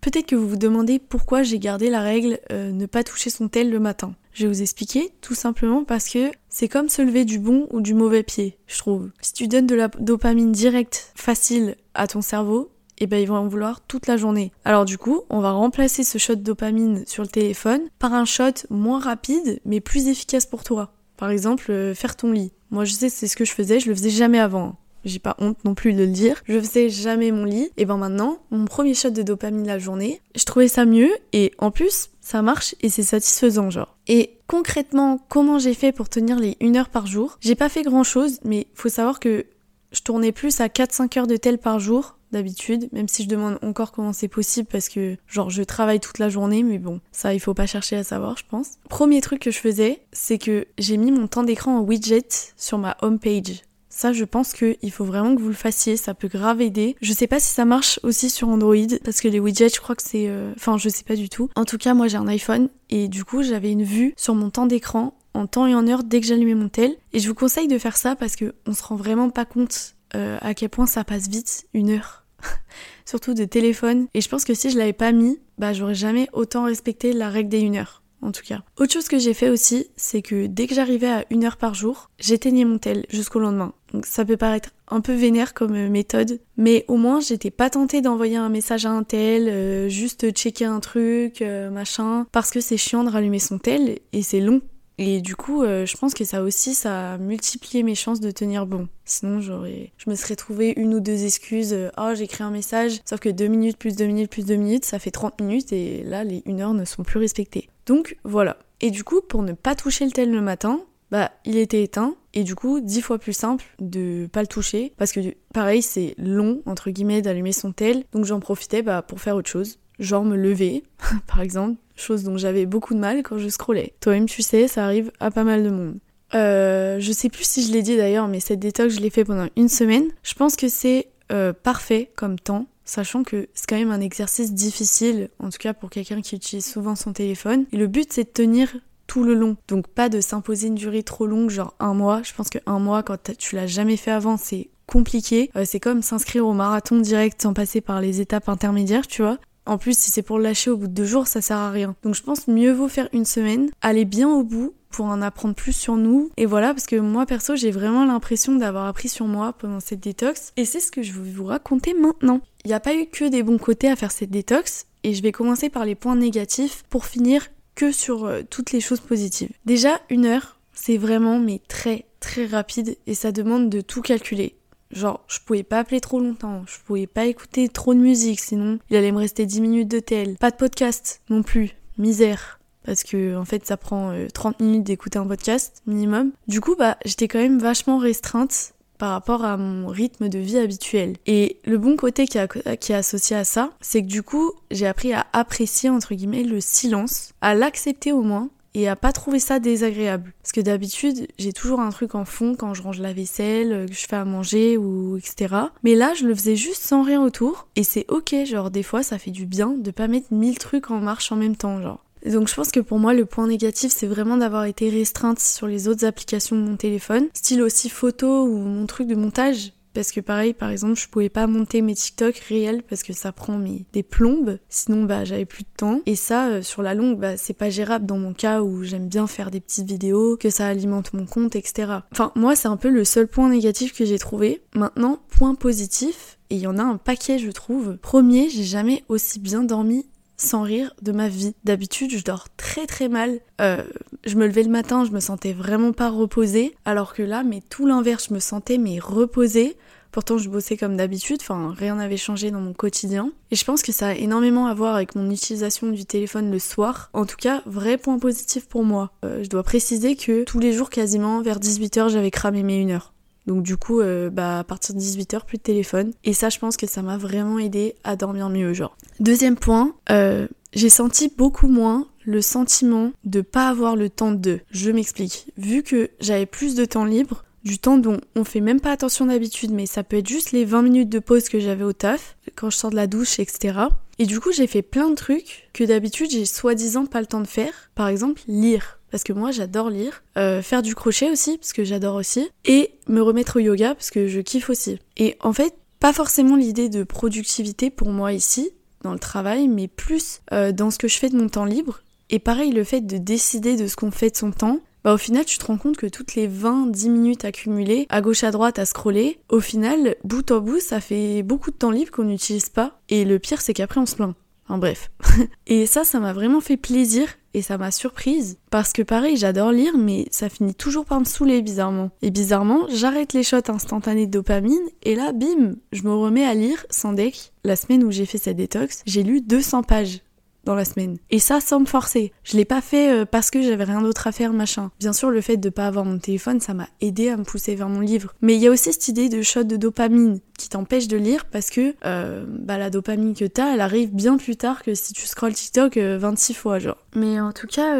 Peut-être 0.00 0.26
que 0.26 0.36
vous 0.36 0.48
vous 0.48 0.56
demandez 0.56 0.98
pourquoi 0.98 1.42
j'ai 1.42 1.58
gardé 1.58 1.88
la 1.88 2.02
règle 2.02 2.38
euh, 2.52 2.70
ne 2.70 2.84
pas 2.84 3.02
toucher 3.02 3.30
son 3.30 3.48
tel 3.48 3.70
le 3.70 3.80
matin. 3.80 4.14
Je 4.34 4.42
vais 4.42 4.52
vous 4.52 4.62
expliquer, 4.62 5.12
tout 5.20 5.34
simplement 5.34 5.84
parce 5.84 6.08
que 6.08 6.30
c'est 6.48 6.68
comme 6.68 6.88
se 6.88 7.00
lever 7.00 7.24
du 7.24 7.38
bon 7.38 7.66
ou 7.70 7.80
du 7.80 7.94
mauvais 7.94 8.22
pied, 8.22 8.58
je 8.66 8.78
trouve. 8.78 9.10
Si 9.20 9.32
tu 9.32 9.48
donnes 9.48 9.66
de 9.66 9.74
la 9.74 9.88
dopamine 9.88 10.52
directe, 10.52 11.12
facile 11.14 11.76
à 11.94 12.06
ton 12.06 12.20
cerveau, 12.20 12.70
et 12.98 13.04
eh 13.04 13.06
ben 13.06 13.20
ils 13.20 13.28
vont 13.28 13.36
en 13.36 13.48
vouloir 13.48 13.80
toute 13.80 14.06
la 14.06 14.16
journée. 14.16 14.52
Alors 14.64 14.84
du 14.84 14.98
coup, 14.98 15.22
on 15.30 15.40
va 15.40 15.52
remplacer 15.52 16.04
ce 16.04 16.18
shot 16.18 16.36
de 16.36 16.42
dopamine 16.42 17.04
sur 17.06 17.22
le 17.22 17.28
téléphone 17.28 17.82
par 17.98 18.14
un 18.14 18.24
shot 18.24 18.66
moins 18.70 19.00
rapide 19.00 19.60
mais 19.64 19.80
plus 19.80 20.08
efficace 20.08 20.46
pour 20.46 20.62
toi. 20.62 20.92
Par 21.16 21.30
exemple, 21.30 21.70
euh, 21.70 21.94
faire 21.94 22.16
ton 22.16 22.32
lit. 22.32 22.52
Moi 22.70 22.84
je 22.84 22.92
sais 22.92 23.08
c'est 23.08 23.26
ce 23.26 23.36
que 23.36 23.44
je 23.44 23.52
faisais, 23.52 23.80
je 23.80 23.88
le 23.88 23.94
faisais 23.94 24.10
jamais 24.10 24.38
avant. 24.38 24.76
J'ai 25.04 25.18
pas 25.18 25.36
honte 25.38 25.62
non 25.64 25.74
plus 25.74 25.92
de 25.92 26.04
le 26.04 26.10
dire. 26.10 26.42
Je 26.46 26.58
faisais 26.58 26.88
jamais 26.88 27.30
mon 27.30 27.44
lit. 27.44 27.70
Et 27.76 27.84
ben 27.84 27.96
maintenant, 27.96 28.38
mon 28.50 28.64
premier 28.64 28.94
shot 28.94 29.10
de 29.10 29.22
dopamine 29.22 29.66
la 29.66 29.78
journée, 29.78 30.20
je 30.34 30.44
trouvais 30.44 30.68
ça 30.68 30.84
mieux 30.84 31.10
et 31.32 31.52
en 31.58 31.70
plus, 31.70 32.10
ça 32.20 32.42
marche 32.42 32.74
et 32.80 32.88
c'est 32.88 33.02
satisfaisant 33.02 33.70
genre. 33.70 33.96
Et 34.06 34.38
concrètement, 34.46 35.18
comment 35.28 35.58
j'ai 35.58 35.74
fait 35.74 35.92
pour 35.92 36.08
tenir 36.08 36.38
les 36.38 36.56
1 36.62 36.74
heure 36.76 36.88
par 36.88 37.06
jour? 37.06 37.38
J'ai 37.40 37.54
pas 37.54 37.68
fait 37.68 37.82
grand 37.82 38.04
chose, 38.04 38.40
mais 38.44 38.66
faut 38.74 38.88
savoir 38.88 39.20
que 39.20 39.46
je 39.94 40.02
tournais 40.02 40.32
plus 40.32 40.60
à 40.60 40.66
4-5 40.66 41.18
heures 41.18 41.26
de 41.26 41.36
tel 41.36 41.58
par 41.58 41.78
jour 41.78 42.18
d'habitude, 42.32 42.88
même 42.92 43.08
si 43.08 43.22
je 43.22 43.28
demande 43.28 43.58
encore 43.62 43.92
comment 43.92 44.12
c'est 44.12 44.28
possible 44.28 44.66
parce 44.70 44.88
que 44.88 45.16
genre 45.28 45.50
je 45.50 45.62
travaille 45.62 46.00
toute 46.00 46.18
la 46.18 46.28
journée, 46.28 46.62
mais 46.62 46.78
bon, 46.78 47.00
ça 47.12 47.32
il 47.32 47.40
faut 47.40 47.54
pas 47.54 47.66
chercher 47.66 47.96
à 47.96 48.04
savoir, 48.04 48.36
je 48.36 48.44
pense. 48.48 48.72
Premier 48.88 49.20
truc 49.20 49.40
que 49.40 49.50
je 49.50 49.58
faisais, 49.58 50.00
c'est 50.12 50.38
que 50.38 50.66
j'ai 50.76 50.96
mis 50.96 51.12
mon 51.12 51.28
temps 51.28 51.44
d'écran 51.44 51.78
en 51.78 51.82
widget 51.82 52.28
sur 52.56 52.78
ma 52.78 52.96
home 53.02 53.18
page. 53.18 53.62
Ça, 53.88 54.12
je 54.12 54.24
pense 54.24 54.54
qu'il 54.54 54.90
faut 54.90 55.04
vraiment 55.04 55.36
que 55.36 55.40
vous 55.40 55.48
le 55.48 55.54
fassiez, 55.54 55.96
ça 55.96 56.14
peut 56.14 56.26
grave 56.26 56.60
aider. 56.60 56.96
Je 57.00 57.12
sais 57.12 57.28
pas 57.28 57.38
si 57.38 57.52
ça 57.52 57.64
marche 57.64 58.00
aussi 58.02 58.28
sur 58.28 58.48
Android, 58.48 58.74
parce 59.04 59.20
que 59.20 59.28
les 59.28 59.38
widgets, 59.38 59.68
je 59.68 59.80
crois 59.80 59.94
que 59.94 60.02
c'est... 60.02 60.26
Euh, 60.26 60.52
enfin, 60.56 60.78
je 60.78 60.88
sais 60.88 61.04
pas 61.04 61.14
du 61.14 61.28
tout. 61.28 61.48
En 61.54 61.64
tout 61.64 61.78
cas, 61.78 61.94
moi 61.94 62.08
j'ai 62.08 62.16
un 62.16 62.26
iPhone, 62.26 62.70
et 62.90 63.06
du 63.06 63.24
coup, 63.24 63.44
j'avais 63.44 63.70
une 63.70 63.84
vue 63.84 64.12
sur 64.16 64.34
mon 64.34 64.50
temps 64.50 64.66
d'écran 64.66 65.14
en 65.34 65.46
temps 65.46 65.66
et 65.66 65.74
en 65.74 65.86
heure 65.86 66.04
dès 66.04 66.20
que 66.20 66.26
j'allumais 66.26 66.54
mon 66.54 66.68
tel. 66.68 66.96
Et 67.12 67.18
je 67.18 67.28
vous 67.28 67.34
conseille 67.34 67.68
de 67.68 67.78
faire 67.78 67.96
ça 67.96 68.16
parce 68.16 68.36
que 68.36 68.54
on 68.66 68.72
se 68.72 68.82
rend 68.82 68.96
vraiment 68.96 69.30
pas 69.30 69.44
compte 69.44 69.94
euh, 70.14 70.38
à 70.40 70.54
quel 70.54 70.70
point 70.70 70.86
ça 70.86 71.04
passe 71.04 71.28
vite, 71.28 71.66
une 71.74 71.90
heure. 71.90 72.24
surtout 73.04 73.34
de 73.34 73.44
téléphone. 73.44 74.06
Et 74.14 74.20
je 74.20 74.28
pense 74.28 74.44
que 74.44 74.54
si 74.54 74.70
je 74.70 74.78
l'avais 74.78 74.92
pas 74.92 75.12
mis, 75.12 75.38
bah 75.58 75.72
j'aurais 75.72 75.94
jamais 75.94 76.28
autant 76.32 76.64
respecté 76.64 77.12
la 77.12 77.28
règle 77.28 77.50
des 77.50 77.66
1 77.66 77.74
heure. 77.74 78.02
En 78.22 78.32
tout 78.32 78.42
cas. 78.42 78.62
Autre 78.78 78.90
chose 78.90 79.08
que 79.08 79.18
j'ai 79.18 79.34
fait 79.34 79.50
aussi, 79.50 79.88
c'est 79.96 80.22
que 80.22 80.46
dès 80.46 80.66
que 80.66 80.74
j'arrivais 80.74 81.10
à 81.10 81.26
une 81.28 81.44
heure 81.44 81.58
par 81.58 81.74
jour, 81.74 82.10
j'éteignais 82.18 82.64
mon 82.64 82.78
tel 82.78 83.04
jusqu'au 83.10 83.38
lendemain. 83.38 83.74
Donc 83.92 84.06
ça 84.06 84.24
peut 84.24 84.38
paraître 84.38 84.70
un 84.88 85.02
peu 85.02 85.12
vénère 85.12 85.52
comme 85.52 85.74
euh, 85.74 85.90
méthode, 85.90 86.40
mais 86.56 86.86
au 86.88 86.96
moins 86.96 87.20
j'étais 87.20 87.50
pas 87.50 87.68
tentée 87.68 88.00
d'envoyer 88.00 88.36
un 88.36 88.48
message 88.48 88.86
à 88.86 88.90
un 88.90 89.02
tel, 89.02 89.48
euh, 89.48 89.90
juste 89.90 90.32
checker 90.32 90.64
un 90.64 90.80
truc, 90.80 91.44
machin, 91.70 92.26
parce 92.32 92.50
que 92.50 92.60
c'est 92.60 92.78
chiant 92.78 93.04
de 93.04 93.10
rallumer 93.10 93.38
son 93.38 93.58
tel 93.58 93.98
et 94.14 94.22
c'est 94.22 94.40
long 94.40 94.62
et 94.98 95.20
du 95.20 95.34
coup, 95.34 95.62
euh, 95.62 95.86
je 95.86 95.96
pense 95.96 96.14
que 96.14 96.24
ça 96.24 96.42
aussi, 96.42 96.74
ça 96.74 97.14
a 97.14 97.18
multiplié 97.18 97.82
mes 97.82 97.94
chances 97.94 98.20
de 98.20 98.30
tenir 98.30 98.66
bon. 98.66 98.88
Sinon, 99.04 99.40
j'aurais, 99.40 99.92
je 99.96 100.08
me 100.08 100.14
serais 100.14 100.36
trouvé 100.36 100.72
une 100.76 100.94
ou 100.94 101.00
deux 101.00 101.24
excuses. 101.24 101.72
Euh, 101.72 101.90
oh, 101.98 102.12
j'ai 102.14 102.24
écrit 102.24 102.44
un 102.44 102.50
message, 102.50 103.00
sauf 103.04 103.18
que 103.20 103.28
deux 103.28 103.48
minutes 103.48 103.76
plus 103.76 103.96
deux 103.96 104.06
minutes 104.06 104.30
plus 104.30 104.46
deux 104.46 104.56
minutes, 104.56 104.84
ça 104.84 104.98
fait 104.98 105.10
30 105.10 105.40
minutes 105.40 105.72
et 105.72 106.04
là, 106.04 106.22
les 106.22 106.42
une 106.46 106.60
heure 106.60 106.74
ne 106.74 106.84
sont 106.84 107.02
plus 107.02 107.18
respectées. 107.18 107.68
Donc 107.86 108.16
voilà. 108.24 108.56
Et 108.80 108.90
du 108.90 109.02
coup, 109.02 109.20
pour 109.20 109.42
ne 109.42 109.52
pas 109.52 109.74
toucher 109.74 110.04
le 110.04 110.12
tel 110.12 110.30
le 110.30 110.40
matin, 110.40 110.80
bah, 111.10 111.30
il 111.44 111.56
était 111.58 111.82
éteint. 111.82 112.16
Et 112.32 112.44
du 112.44 112.54
coup, 112.54 112.80
dix 112.80 113.00
fois 113.00 113.18
plus 113.18 113.32
simple 113.32 113.64
de 113.80 114.28
pas 114.32 114.40
le 114.40 114.46
toucher. 114.48 114.92
Parce 114.96 115.12
que, 115.12 115.20
pareil, 115.52 115.82
c'est 115.82 116.14
long, 116.18 116.62
entre 116.66 116.90
guillemets, 116.90 117.22
d'allumer 117.22 117.52
son 117.52 117.72
tel. 117.72 118.04
Donc 118.12 118.24
j'en 118.24 118.40
profitais 118.40 118.82
bah, 118.82 119.02
pour 119.02 119.20
faire 119.20 119.36
autre 119.36 119.50
chose. 119.50 119.78
Genre 120.00 120.24
me 120.24 120.36
lever, 120.36 120.82
par 121.26 121.40
exemple, 121.40 121.78
chose 121.96 122.24
dont 122.24 122.36
j'avais 122.36 122.66
beaucoup 122.66 122.94
de 122.94 122.98
mal 122.98 123.22
quand 123.22 123.38
je 123.38 123.48
scrollais. 123.48 123.94
Toi-même, 124.00 124.26
tu 124.26 124.42
sais, 124.42 124.68
ça 124.68 124.84
arrive 124.84 125.10
à 125.20 125.30
pas 125.30 125.44
mal 125.44 125.62
de 125.62 125.70
monde. 125.70 125.98
Euh, 126.34 126.98
je 126.98 127.12
sais 127.12 127.28
plus 127.28 127.44
si 127.44 127.62
je 127.62 127.72
l'ai 127.72 127.82
dit 127.82 127.96
d'ailleurs, 127.96 128.28
mais 128.28 128.40
cette 128.40 128.58
détox, 128.58 128.94
je 128.94 129.00
l'ai 129.00 129.10
fait 129.10 129.24
pendant 129.24 129.48
une 129.56 129.68
semaine. 129.68 130.08
Je 130.22 130.34
pense 130.34 130.56
que 130.56 130.68
c'est 130.68 131.08
euh, 131.32 131.52
parfait 131.52 132.10
comme 132.16 132.38
temps, 132.38 132.66
sachant 132.84 133.22
que 133.22 133.48
c'est 133.54 133.66
quand 133.68 133.76
même 133.76 133.92
un 133.92 134.00
exercice 134.00 134.52
difficile, 134.52 135.28
en 135.38 135.50
tout 135.50 135.58
cas 135.58 135.74
pour 135.74 135.90
quelqu'un 135.90 136.20
qui 136.20 136.34
utilise 136.34 136.66
souvent 136.66 136.96
son 136.96 137.12
téléphone. 137.12 137.66
Et 137.72 137.76
le 137.76 137.86
but, 137.86 138.12
c'est 138.12 138.24
de 138.24 138.30
tenir 138.30 138.74
tout 139.06 139.22
le 139.22 139.34
long. 139.34 139.56
Donc 139.68 139.86
pas 139.86 140.08
de 140.08 140.20
s'imposer 140.20 140.68
une 140.68 140.74
durée 140.74 141.02
trop 141.02 141.26
longue, 141.26 141.50
genre 141.50 141.74
un 141.78 141.94
mois. 141.94 142.22
Je 142.22 142.32
pense 142.32 142.48
que 142.48 142.58
un 142.66 142.78
mois, 142.78 143.02
quand 143.02 143.36
tu 143.38 143.54
l'as 143.54 143.66
jamais 143.66 143.96
fait 143.96 144.10
avant, 144.10 144.36
c'est 144.36 144.70
compliqué. 144.86 145.50
Euh, 145.56 145.64
c'est 145.64 145.80
comme 145.80 146.02
s'inscrire 146.02 146.46
au 146.46 146.52
marathon 146.52 146.98
direct 146.98 147.40
sans 147.40 147.54
passer 147.54 147.80
par 147.80 148.00
les 148.00 148.20
étapes 148.20 148.48
intermédiaires, 148.48 149.06
tu 149.06 149.22
vois. 149.22 149.38
En 149.66 149.78
plus, 149.78 149.96
si 149.98 150.10
c'est 150.10 150.22
pour 150.22 150.38
lâcher 150.38 150.70
au 150.70 150.76
bout 150.76 150.88
de 150.88 150.92
deux 150.92 151.04
jours, 151.04 151.26
ça 151.26 151.40
sert 151.40 151.56
à 151.56 151.70
rien. 151.70 151.96
Donc 152.02 152.14
je 152.14 152.22
pense 152.22 152.48
mieux 152.48 152.72
vaut 152.72 152.88
faire 152.88 153.08
une 153.12 153.24
semaine, 153.24 153.70
aller 153.80 154.04
bien 154.04 154.28
au 154.28 154.42
bout 154.42 154.74
pour 154.90 155.06
en 155.06 155.22
apprendre 155.22 155.54
plus 155.54 155.72
sur 155.72 155.96
nous. 155.96 156.30
Et 156.36 156.46
voilà, 156.46 156.68
parce 156.68 156.86
que 156.86 156.96
moi 156.96 157.26
perso, 157.26 157.56
j'ai 157.56 157.70
vraiment 157.70 158.04
l'impression 158.04 158.54
d'avoir 158.54 158.86
appris 158.86 159.08
sur 159.08 159.26
moi 159.26 159.52
pendant 159.52 159.80
cette 159.80 160.00
détox. 160.00 160.52
Et 160.56 160.64
c'est 160.64 160.80
ce 160.80 160.92
que 160.92 161.02
je 161.02 161.12
vais 161.12 161.30
vous 161.30 161.46
raconter 161.46 161.94
maintenant. 161.94 162.40
Il 162.64 162.68
n'y 162.68 162.74
a 162.74 162.80
pas 162.80 162.94
eu 162.94 163.06
que 163.06 163.28
des 163.28 163.42
bons 163.42 163.58
côtés 163.58 163.88
à 163.88 163.96
faire 163.96 164.12
cette 164.12 164.30
détox. 164.30 164.86
Et 165.02 165.14
je 165.14 165.22
vais 165.22 165.32
commencer 165.32 165.68
par 165.68 165.84
les 165.84 165.94
points 165.94 166.16
négatifs 166.16 166.84
pour 166.88 167.06
finir 167.06 167.48
que 167.74 167.90
sur 167.90 168.24
euh, 168.24 168.42
toutes 168.48 168.72
les 168.72 168.80
choses 168.80 169.00
positives. 169.00 169.50
Déjà, 169.66 170.00
une 170.10 170.26
heure, 170.26 170.58
c'est 170.72 170.96
vraiment 170.96 171.38
mais 171.38 171.60
très 171.68 172.06
très 172.20 172.46
rapide 172.46 172.96
et 173.06 173.14
ça 173.14 173.32
demande 173.32 173.68
de 173.68 173.80
tout 173.80 174.00
calculer. 174.00 174.56
Genre, 174.94 175.24
je 175.26 175.40
pouvais 175.44 175.64
pas 175.64 175.80
appeler 175.80 176.00
trop 176.00 176.20
longtemps, 176.20 176.62
je 176.66 176.78
pouvais 176.86 177.08
pas 177.08 177.26
écouter 177.26 177.68
trop 177.68 177.94
de 177.94 177.98
musique, 177.98 178.40
sinon 178.40 178.78
il 178.90 178.96
allait 178.96 179.12
me 179.12 179.18
rester 179.18 179.44
10 179.44 179.60
minutes 179.60 179.90
de 179.90 179.98
tel. 179.98 180.36
Pas 180.36 180.52
de 180.52 180.56
podcast 180.56 181.20
non 181.28 181.42
plus, 181.42 181.72
misère. 181.98 182.60
parce 182.86 183.02
que 183.02 183.36
en 183.36 183.44
fait 183.44 183.66
ça 183.66 183.76
prend 183.76 184.14
30 184.32 184.60
euh, 184.60 184.64
minutes 184.64 184.84
d'écouter 184.84 185.18
un 185.18 185.26
podcast 185.26 185.82
minimum. 185.86 186.30
Du 186.46 186.60
coup, 186.60 186.76
bah 186.76 186.96
j'étais 187.04 187.26
quand 187.26 187.40
même 187.40 187.58
vachement 187.58 187.98
restreinte 187.98 188.74
par 188.98 189.10
rapport 189.10 189.44
à 189.44 189.56
mon 189.56 189.88
rythme 189.88 190.28
de 190.28 190.38
vie 190.38 190.58
habituel. 190.58 191.16
Et 191.26 191.58
le 191.64 191.78
bon 191.78 191.96
côté 191.96 192.26
qui, 192.26 192.38
qui 192.80 192.92
est 192.92 192.96
associé 192.96 193.36
à 193.36 193.44
ça, 193.44 193.72
c'est 193.80 194.02
que 194.02 194.06
du 194.06 194.22
coup, 194.22 194.52
j'ai 194.70 194.86
appris 194.86 195.12
à 195.12 195.26
apprécier 195.32 195.90
entre 195.90 196.14
guillemets 196.14 196.44
le 196.44 196.60
silence, 196.60 197.32
à 197.40 197.54
l'accepter 197.54 198.12
au 198.12 198.22
moins 198.22 198.50
et 198.74 198.88
à 198.88 198.96
pas 198.96 199.12
trouver 199.12 199.38
ça 199.38 199.58
désagréable. 199.58 200.32
Parce 200.42 200.52
que 200.52 200.60
d'habitude, 200.60 201.28
j'ai 201.38 201.52
toujours 201.52 201.80
un 201.80 201.90
truc 201.90 202.14
en 202.14 202.24
fond 202.24 202.54
quand 202.56 202.74
je 202.74 202.82
range 202.82 203.00
la 203.00 203.12
vaisselle, 203.12 203.86
que 203.88 203.94
je 203.94 204.06
fais 204.06 204.16
à 204.16 204.24
manger 204.24 204.76
ou 204.76 205.16
etc. 205.16 205.54
Mais 205.82 205.94
là, 205.94 206.12
je 206.14 206.26
le 206.26 206.34
faisais 206.34 206.56
juste 206.56 206.82
sans 206.82 207.02
rien 207.02 207.22
autour 207.22 207.68
et 207.76 207.84
c'est 207.84 208.06
ok, 208.08 208.34
genre 208.44 208.70
des 208.70 208.82
fois 208.82 209.02
ça 209.02 209.18
fait 209.18 209.30
du 209.30 209.46
bien 209.46 209.74
de 209.76 209.90
pas 209.90 210.08
mettre 210.08 210.32
mille 210.32 210.58
trucs 210.58 210.90
en 210.90 211.00
marche 211.00 211.30
en 211.30 211.36
même 211.36 211.56
temps, 211.56 211.80
genre. 211.80 212.04
donc 212.26 212.48
je 212.48 212.54
pense 212.54 212.70
que 212.72 212.80
pour 212.80 212.98
moi 212.98 213.14
le 213.14 213.26
point 213.26 213.46
négatif 213.46 213.92
c'est 213.92 214.06
vraiment 214.06 214.36
d'avoir 214.36 214.64
été 214.64 214.88
restreinte 214.88 215.38
sur 215.38 215.66
les 215.66 215.88
autres 215.88 216.04
applications 216.04 216.56
de 216.56 216.62
mon 216.62 216.76
téléphone, 216.76 217.28
style 217.34 217.62
aussi 217.62 217.88
photo 217.90 218.44
ou 218.44 218.58
mon 218.58 218.86
truc 218.86 219.06
de 219.06 219.14
montage. 219.14 219.72
Parce 219.94 220.12
que 220.12 220.20
pareil, 220.20 220.52
par 220.52 220.70
exemple, 220.70 220.98
je 220.98 221.08
pouvais 221.08 221.28
pas 221.28 221.46
monter 221.46 221.80
mes 221.80 221.94
TikTok 221.94 222.36
réels 222.48 222.82
parce 222.82 223.02
que 223.02 223.12
ça 223.12 223.32
prend 223.32 223.56
mes, 223.56 223.86
des 223.92 224.02
plombes. 224.02 224.58
Sinon, 224.68 225.04
bah, 225.04 225.24
j'avais 225.24 225.44
plus 225.44 225.62
de 225.62 225.68
temps. 225.76 226.00
Et 226.06 226.16
ça, 226.16 226.48
euh, 226.48 226.62
sur 226.62 226.82
la 226.82 226.94
longue, 226.94 227.18
bah, 227.18 227.36
c'est 227.36 227.54
pas 227.54 227.70
gérable 227.70 228.06
dans 228.06 228.18
mon 228.18 228.34
cas 228.34 228.62
où 228.62 228.82
j'aime 228.82 229.08
bien 229.08 229.26
faire 229.26 229.50
des 229.50 229.60
petites 229.60 229.86
vidéos, 229.86 230.36
que 230.36 230.50
ça 230.50 230.66
alimente 230.66 231.14
mon 231.14 231.26
compte, 231.26 231.56
etc. 231.56 231.92
Enfin, 232.12 232.32
moi, 232.34 232.56
c'est 232.56 232.68
un 232.68 232.76
peu 232.76 232.90
le 232.90 233.04
seul 233.04 233.28
point 233.28 233.48
négatif 233.48 233.94
que 233.94 234.04
j'ai 234.04 234.18
trouvé. 234.18 234.62
Maintenant, 234.74 235.20
point 235.30 235.54
positif, 235.54 236.38
et 236.50 236.56
il 236.56 236.60
y 236.60 236.66
en 236.66 236.78
a 236.78 236.82
un 236.82 236.96
paquet, 236.96 237.38
je 237.38 237.50
trouve. 237.50 237.96
Premier, 237.98 238.48
j'ai 238.48 238.64
jamais 238.64 239.04
aussi 239.08 239.38
bien 239.38 239.62
dormi 239.62 240.06
sans 240.36 240.62
rire 240.62 240.94
de 241.02 241.12
ma 241.12 241.28
vie. 241.28 241.54
D'habitude, 241.64 242.10
je 242.10 242.24
dors 242.24 242.48
très 242.56 242.86
très 242.86 243.08
mal. 243.08 243.40
Euh, 243.60 243.84
je 244.26 244.36
me 244.36 244.46
levais 244.46 244.62
le 244.62 244.70
matin, 244.70 245.04
je 245.04 245.10
me 245.10 245.20
sentais 245.20 245.52
vraiment 245.52 245.92
pas 245.92 246.10
reposée, 246.10 246.74
alors 246.84 247.14
que 247.14 247.22
là, 247.22 247.42
mais 247.42 247.62
tout 247.68 247.86
l'inverse, 247.86 248.26
je 248.28 248.34
me 248.34 248.40
sentais 248.40 248.78
mais 248.78 248.98
reposée. 248.98 249.76
Pourtant, 250.12 250.38
je 250.38 250.48
bossais 250.48 250.76
comme 250.76 250.96
d'habitude, 250.96 251.38
enfin, 251.40 251.74
rien 251.76 251.96
n'avait 251.96 252.16
changé 252.16 252.52
dans 252.52 252.60
mon 252.60 252.72
quotidien. 252.72 253.32
Et 253.50 253.56
je 253.56 253.64
pense 253.64 253.82
que 253.82 253.90
ça 253.90 254.08
a 254.08 254.14
énormément 254.14 254.66
à 254.66 254.74
voir 254.74 254.94
avec 254.94 255.16
mon 255.16 255.28
utilisation 255.28 255.88
du 255.88 256.04
téléphone 256.04 256.52
le 256.52 256.60
soir. 256.60 257.10
En 257.14 257.26
tout 257.26 257.36
cas, 257.36 257.62
vrai 257.66 257.98
point 257.98 258.20
positif 258.20 258.68
pour 258.68 258.84
moi. 258.84 259.10
Euh, 259.24 259.42
je 259.42 259.48
dois 259.48 259.64
préciser 259.64 260.14
que 260.14 260.44
tous 260.44 260.60
les 260.60 260.72
jours, 260.72 260.88
quasiment, 260.88 261.42
vers 261.42 261.58
18h, 261.58 262.10
j'avais 262.10 262.30
cramé 262.30 262.62
mes 262.62 262.84
1 262.84 262.90
heure. 262.90 263.12
Donc 263.46 263.62
du 263.62 263.76
coup, 263.76 264.00
euh, 264.00 264.30
bah, 264.30 264.60
à 264.60 264.64
partir 264.64 264.94
de 264.94 265.00
18h, 265.00 265.44
plus 265.46 265.58
de 265.58 265.62
téléphone. 265.62 266.12
Et 266.22 266.32
ça, 266.32 266.48
je 266.48 266.60
pense 266.60 266.76
que 266.76 266.86
ça 266.86 267.02
m'a 267.02 267.18
vraiment 267.18 267.58
aidé 267.58 267.96
à 268.04 268.16
dormir 268.16 268.48
mieux, 268.48 268.72
genre. 268.72 268.96
Deuxième 269.18 269.56
point, 269.56 269.94
euh, 270.10 270.46
j'ai 270.72 270.90
senti 270.90 271.32
beaucoup 271.36 271.68
moins 271.68 272.06
le 272.24 272.42
sentiment 272.42 273.12
de 273.24 273.40
pas 273.40 273.68
avoir 273.68 273.96
le 273.96 274.10
temps 274.10 274.32
de. 274.32 274.60
Je 274.70 274.90
m'explique. 274.90 275.52
Vu 275.56 275.82
que 275.82 276.10
j'avais 276.20 276.46
plus 276.46 276.74
de 276.74 276.84
temps 276.84 277.04
libre, 277.04 277.44
du 277.64 277.78
temps 277.78 277.96
dont 277.96 278.20
on 278.36 278.44
fait 278.44 278.60
même 278.60 278.80
pas 278.80 278.92
attention 278.92 279.26
d'habitude, 279.26 279.70
mais 279.70 279.86
ça 279.86 280.02
peut 280.02 280.18
être 280.18 280.28
juste 280.28 280.52
les 280.52 280.64
20 280.64 280.82
minutes 280.82 281.08
de 281.08 281.18
pause 281.18 281.48
que 281.48 281.60
j'avais 281.60 281.84
au 281.84 281.92
taf, 281.92 282.36
quand 282.56 282.70
je 282.70 282.76
sors 282.76 282.90
de 282.90 282.96
la 282.96 283.06
douche, 283.06 283.38
etc. 283.38 283.78
Et 284.18 284.26
du 284.26 284.38
coup, 284.38 284.52
j'ai 284.52 284.66
fait 284.66 284.82
plein 284.82 285.10
de 285.10 285.14
trucs 285.14 285.68
que 285.72 285.84
d'habitude 285.84 286.30
j'ai 286.30 286.44
soi-disant 286.44 287.06
pas 287.06 287.20
le 287.20 287.26
temps 287.26 287.40
de 287.40 287.46
faire. 287.46 287.72
Par 287.94 288.08
exemple, 288.08 288.42
lire 288.46 288.98
parce 289.14 289.22
que 289.22 289.32
moi 289.32 289.52
j'adore 289.52 289.90
lire, 289.90 290.24
euh, 290.36 290.60
faire 290.60 290.82
du 290.82 290.96
crochet 290.96 291.30
aussi 291.30 291.56
parce 291.56 291.72
que 291.72 291.84
j'adore 291.84 292.16
aussi, 292.16 292.50
et 292.64 292.90
me 293.06 293.20
remettre 293.20 293.58
au 293.58 293.60
yoga 293.60 293.94
parce 293.94 294.10
que 294.10 294.26
je 294.26 294.40
kiffe 294.40 294.70
aussi. 294.70 294.98
Et 295.16 295.36
en 295.38 295.52
fait, 295.52 295.72
pas 296.00 296.12
forcément 296.12 296.56
l'idée 296.56 296.88
de 296.88 297.04
productivité 297.04 297.90
pour 297.90 298.08
moi 298.08 298.32
ici, 298.32 298.72
dans 299.02 299.12
le 299.12 299.20
travail, 299.20 299.68
mais 299.68 299.86
plus 299.86 300.40
euh, 300.52 300.72
dans 300.72 300.90
ce 300.90 300.98
que 300.98 301.06
je 301.06 301.16
fais 301.16 301.28
de 301.28 301.36
mon 301.36 301.48
temps 301.48 301.64
libre. 301.64 302.00
Et 302.30 302.38
pareil, 302.38 302.72
le 302.72 302.84
fait 302.84 303.00
de 303.00 303.18
décider 303.18 303.76
de 303.76 303.86
ce 303.86 303.96
qu'on 303.96 304.10
fait 304.10 304.30
de 304.30 304.36
son 304.36 304.50
temps, 304.50 304.80
bah 305.04 305.12
au 305.12 305.18
final 305.18 305.44
tu 305.44 305.58
te 305.58 305.66
rends 305.66 305.76
compte 305.76 305.98
que 305.98 306.06
toutes 306.06 306.34
les 306.34 306.48
20-10 306.48 307.10
minutes 307.10 307.44
accumulées, 307.44 308.06
à 308.08 308.22
gauche 308.22 308.42
à 308.42 308.50
droite 308.50 308.78
à 308.78 308.86
scroller, 308.86 309.38
au 309.50 309.60
final, 309.60 310.16
bout 310.24 310.50
en 310.50 310.60
bout, 310.60 310.80
ça 310.80 311.00
fait 311.00 311.42
beaucoup 311.42 311.70
de 311.70 311.76
temps 311.76 311.90
libre 311.90 312.10
qu'on 312.10 312.24
n'utilise 312.24 312.70
pas. 312.70 312.98
Et 313.10 313.24
le 313.24 313.38
pire 313.38 313.60
c'est 313.60 313.74
qu'après 313.74 314.00
on 314.00 314.06
se 314.06 314.16
plaint. 314.16 314.34
En 314.66 314.78
bref. 314.78 315.10
et 315.66 315.84
ça, 315.84 316.04
ça 316.04 316.20
m'a 316.20 316.32
vraiment 316.32 316.62
fait 316.62 316.78
plaisir 316.78 317.28
et 317.52 317.60
ça 317.60 317.76
m'a 317.76 317.90
surprise 317.90 318.56
parce 318.70 318.94
que 318.94 319.02
pareil, 319.02 319.36
j'adore 319.36 319.72
lire 319.72 319.98
mais 319.98 320.26
ça 320.30 320.48
finit 320.48 320.74
toujours 320.74 321.04
par 321.04 321.20
me 321.20 321.26
saouler 321.26 321.60
bizarrement. 321.60 322.10
Et 322.22 322.30
bizarrement, 322.30 322.86
j'arrête 322.88 323.34
les 323.34 323.42
shots 323.42 323.68
instantanés 323.68 324.26
de 324.26 324.32
dopamine 324.32 324.88
et 325.02 325.14
là, 325.16 325.32
bim, 325.32 325.74
je 325.92 326.02
me 326.04 326.14
remets 326.14 326.46
à 326.46 326.54
lire 326.54 326.86
sans 326.88 327.12
deck. 327.12 327.52
La 327.62 327.76
semaine 327.76 328.04
où 328.04 328.10
j'ai 328.10 328.24
fait 328.24 328.38
cette 328.38 328.56
détox, 328.56 329.02
j'ai 329.04 329.22
lu 329.22 329.42
200 329.42 329.82
pages 329.82 330.20
dans 330.64 330.74
la 330.74 330.84
semaine. 330.84 331.18
Et 331.30 331.38
ça 331.38 331.60
sans 331.60 331.80
me 331.80 331.86
forcer. 331.86 332.32
Je 332.42 332.56
l'ai 332.56 332.64
pas 332.64 332.80
fait 332.80 333.12
euh, 333.12 333.24
parce 333.24 333.50
que 333.50 333.62
j'avais 333.62 333.84
rien 333.84 334.02
d'autre 334.02 334.26
à 334.26 334.32
faire, 334.32 334.52
machin. 334.52 334.90
Bien 335.00 335.12
sûr, 335.12 335.30
le 335.30 335.40
fait 335.40 335.56
de 335.56 335.68
pas 335.68 335.86
avoir 335.86 336.04
mon 336.04 336.18
téléphone, 336.18 336.60
ça 336.60 336.74
m'a 336.74 336.88
aidé 337.00 337.28
à 337.28 337.36
me 337.36 337.44
pousser 337.44 337.74
vers 337.74 337.88
mon 337.88 338.00
livre. 338.00 338.34
Mais 338.40 338.54
il 338.54 338.60
y 338.60 338.66
a 338.66 338.70
aussi 338.70 338.92
cette 338.92 339.08
idée 339.08 339.28
de 339.28 339.42
shot 339.42 339.64
de 339.64 339.76
dopamine 339.76 340.40
qui 340.58 340.68
t'empêche 340.68 341.08
de 341.08 341.16
lire 341.16 341.46
parce 341.46 341.68
que 341.70 341.94
euh, 342.04 342.44
bah, 342.46 342.78
la 342.78 342.88
dopamine 342.88 343.34
que 343.34 343.44
t'as, 343.44 343.74
elle 343.74 343.80
arrive 343.80 344.14
bien 344.14 344.36
plus 344.36 344.56
tard 344.56 344.82
que 344.82 344.94
si 344.94 345.12
tu 345.12 345.26
scrolles 345.26 345.54
TikTok 345.54 345.98
26 345.98 346.52
euh, 346.52 346.54
fois, 346.54 346.78
genre. 346.78 346.96
Mais 347.16 347.40
en 347.40 347.52
tout 347.52 347.66
cas, 347.66 347.94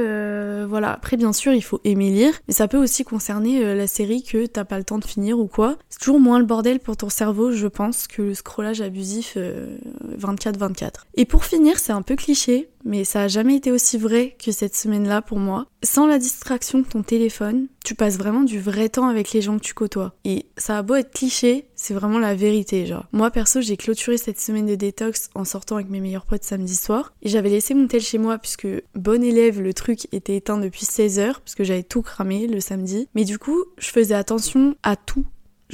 voilà. 0.66 0.92
Après, 0.92 1.16
bien 1.16 1.32
sûr, 1.32 1.52
il 1.52 1.62
faut 1.62 1.80
aimer 1.84 2.10
lire, 2.10 2.34
mais 2.48 2.54
ça 2.54 2.68
peut 2.68 2.78
aussi 2.78 3.04
concerner 3.04 3.74
la 3.74 3.86
série 3.86 4.22
que 4.22 4.46
t'as 4.46 4.64
pas 4.64 4.78
le 4.78 4.84
temps 4.84 4.98
de 4.98 5.04
finir 5.04 5.38
ou 5.38 5.46
quoi. 5.46 5.76
C'est 5.88 6.00
toujours 6.00 6.20
moins 6.20 6.38
le 6.38 6.44
bordel 6.44 6.80
pour 6.80 6.96
ton 6.96 7.08
cerveau, 7.08 7.52
je 7.52 7.66
pense, 7.66 8.06
que 8.06 8.22
le 8.22 8.34
scrollage 8.34 8.80
abusif 8.80 9.36
24-24. 10.18 10.90
Et 11.14 11.24
pour 11.24 11.44
finir, 11.44 11.78
c'est 11.78 11.92
un 11.92 12.02
peu 12.02 12.16
cliché 12.16 12.53
mais 12.84 13.04
ça 13.04 13.22
a 13.22 13.28
jamais 13.28 13.56
été 13.56 13.72
aussi 13.72 13.98
vrai 13.98 14.36
que 14.42 14.52
cette 14.52 14.76
semaine-là 14.76 15.22
pour 15.22 15.38
moi. 15.38 15.66
Sans 15.82 16.06
la 16.06 16.18
distraction 16.18 16.78
de 16.78 16.84
ton 16.84 17.02
téléphone, 17.02 17.68
tu 17.84 17.94
passes 17.94 18.18
vraiment 18.18 18.42
du 18.42 18.60
vrai 18.60 18.88
temps 18.88 19.08
avec 19.08 19.32
les 19.32 19.42
gens 19.42 19.58
que 19.58 19.64
tu 19.64 19.74
côtoies. 19.74 20.14
Et 20.24 20.46
ça 20.56 20.78
a 20.78 20.82
beau 20.82 20.94
être 20.94 21.12
cliché, 21.12 21.68
c'est 21.74 21.94
vraiment 21.94 22.18
la 22.18 22.34
vérité, 22.34 22.86
genre. 22.86 23.06
Moi 23.12 23.30
perso, 23.30 23.60
j'ai 23.60 23.76
clôturé 23.76 24.16
cette 24.16 24.40
semaine 24.40 24.66
de 24.66 24.74
détox 24.74 25.30
en 25.34 25.44
sortant 25.44 25.76
avec 25.76 25.90
mes 25.90 26.00
meilleurs 26.00 26.26
potes 26.26 26.44
samedi 26.44 26.76
soir. 26.76 27.12
Et 27.22 27.28
j'avais 27.28 27.50
laissé 27.50 27.74
mon 27.74 27.86
tel 27.86 28.00
chez 28.00 28.18
moi 28.18 28.38
puisque, 28.38 28.68
bon 28.94 29.22
élève, 29.22 29.60
le 29.60 29.74
truc 29.74 30.06
était 30.12 30.36
éteint 30.36 30.58
depuis 30.58 30.84
16h, 30.84 31.36
puisque 31.44 31.64
j'avais 31.64 31.82
tout 31.82 32.02
cramé 32.02 32.46
le 32.46 32.60
samedi. 32.60 33.08
Mais 33.14 33.24
du 33.24 33.38
coup, 33.38 33.64
je 33.78 33.88
faisais 33.88 34.14
attention 34.14 34.76
à 34.82 34.96
tout 34.96 35.24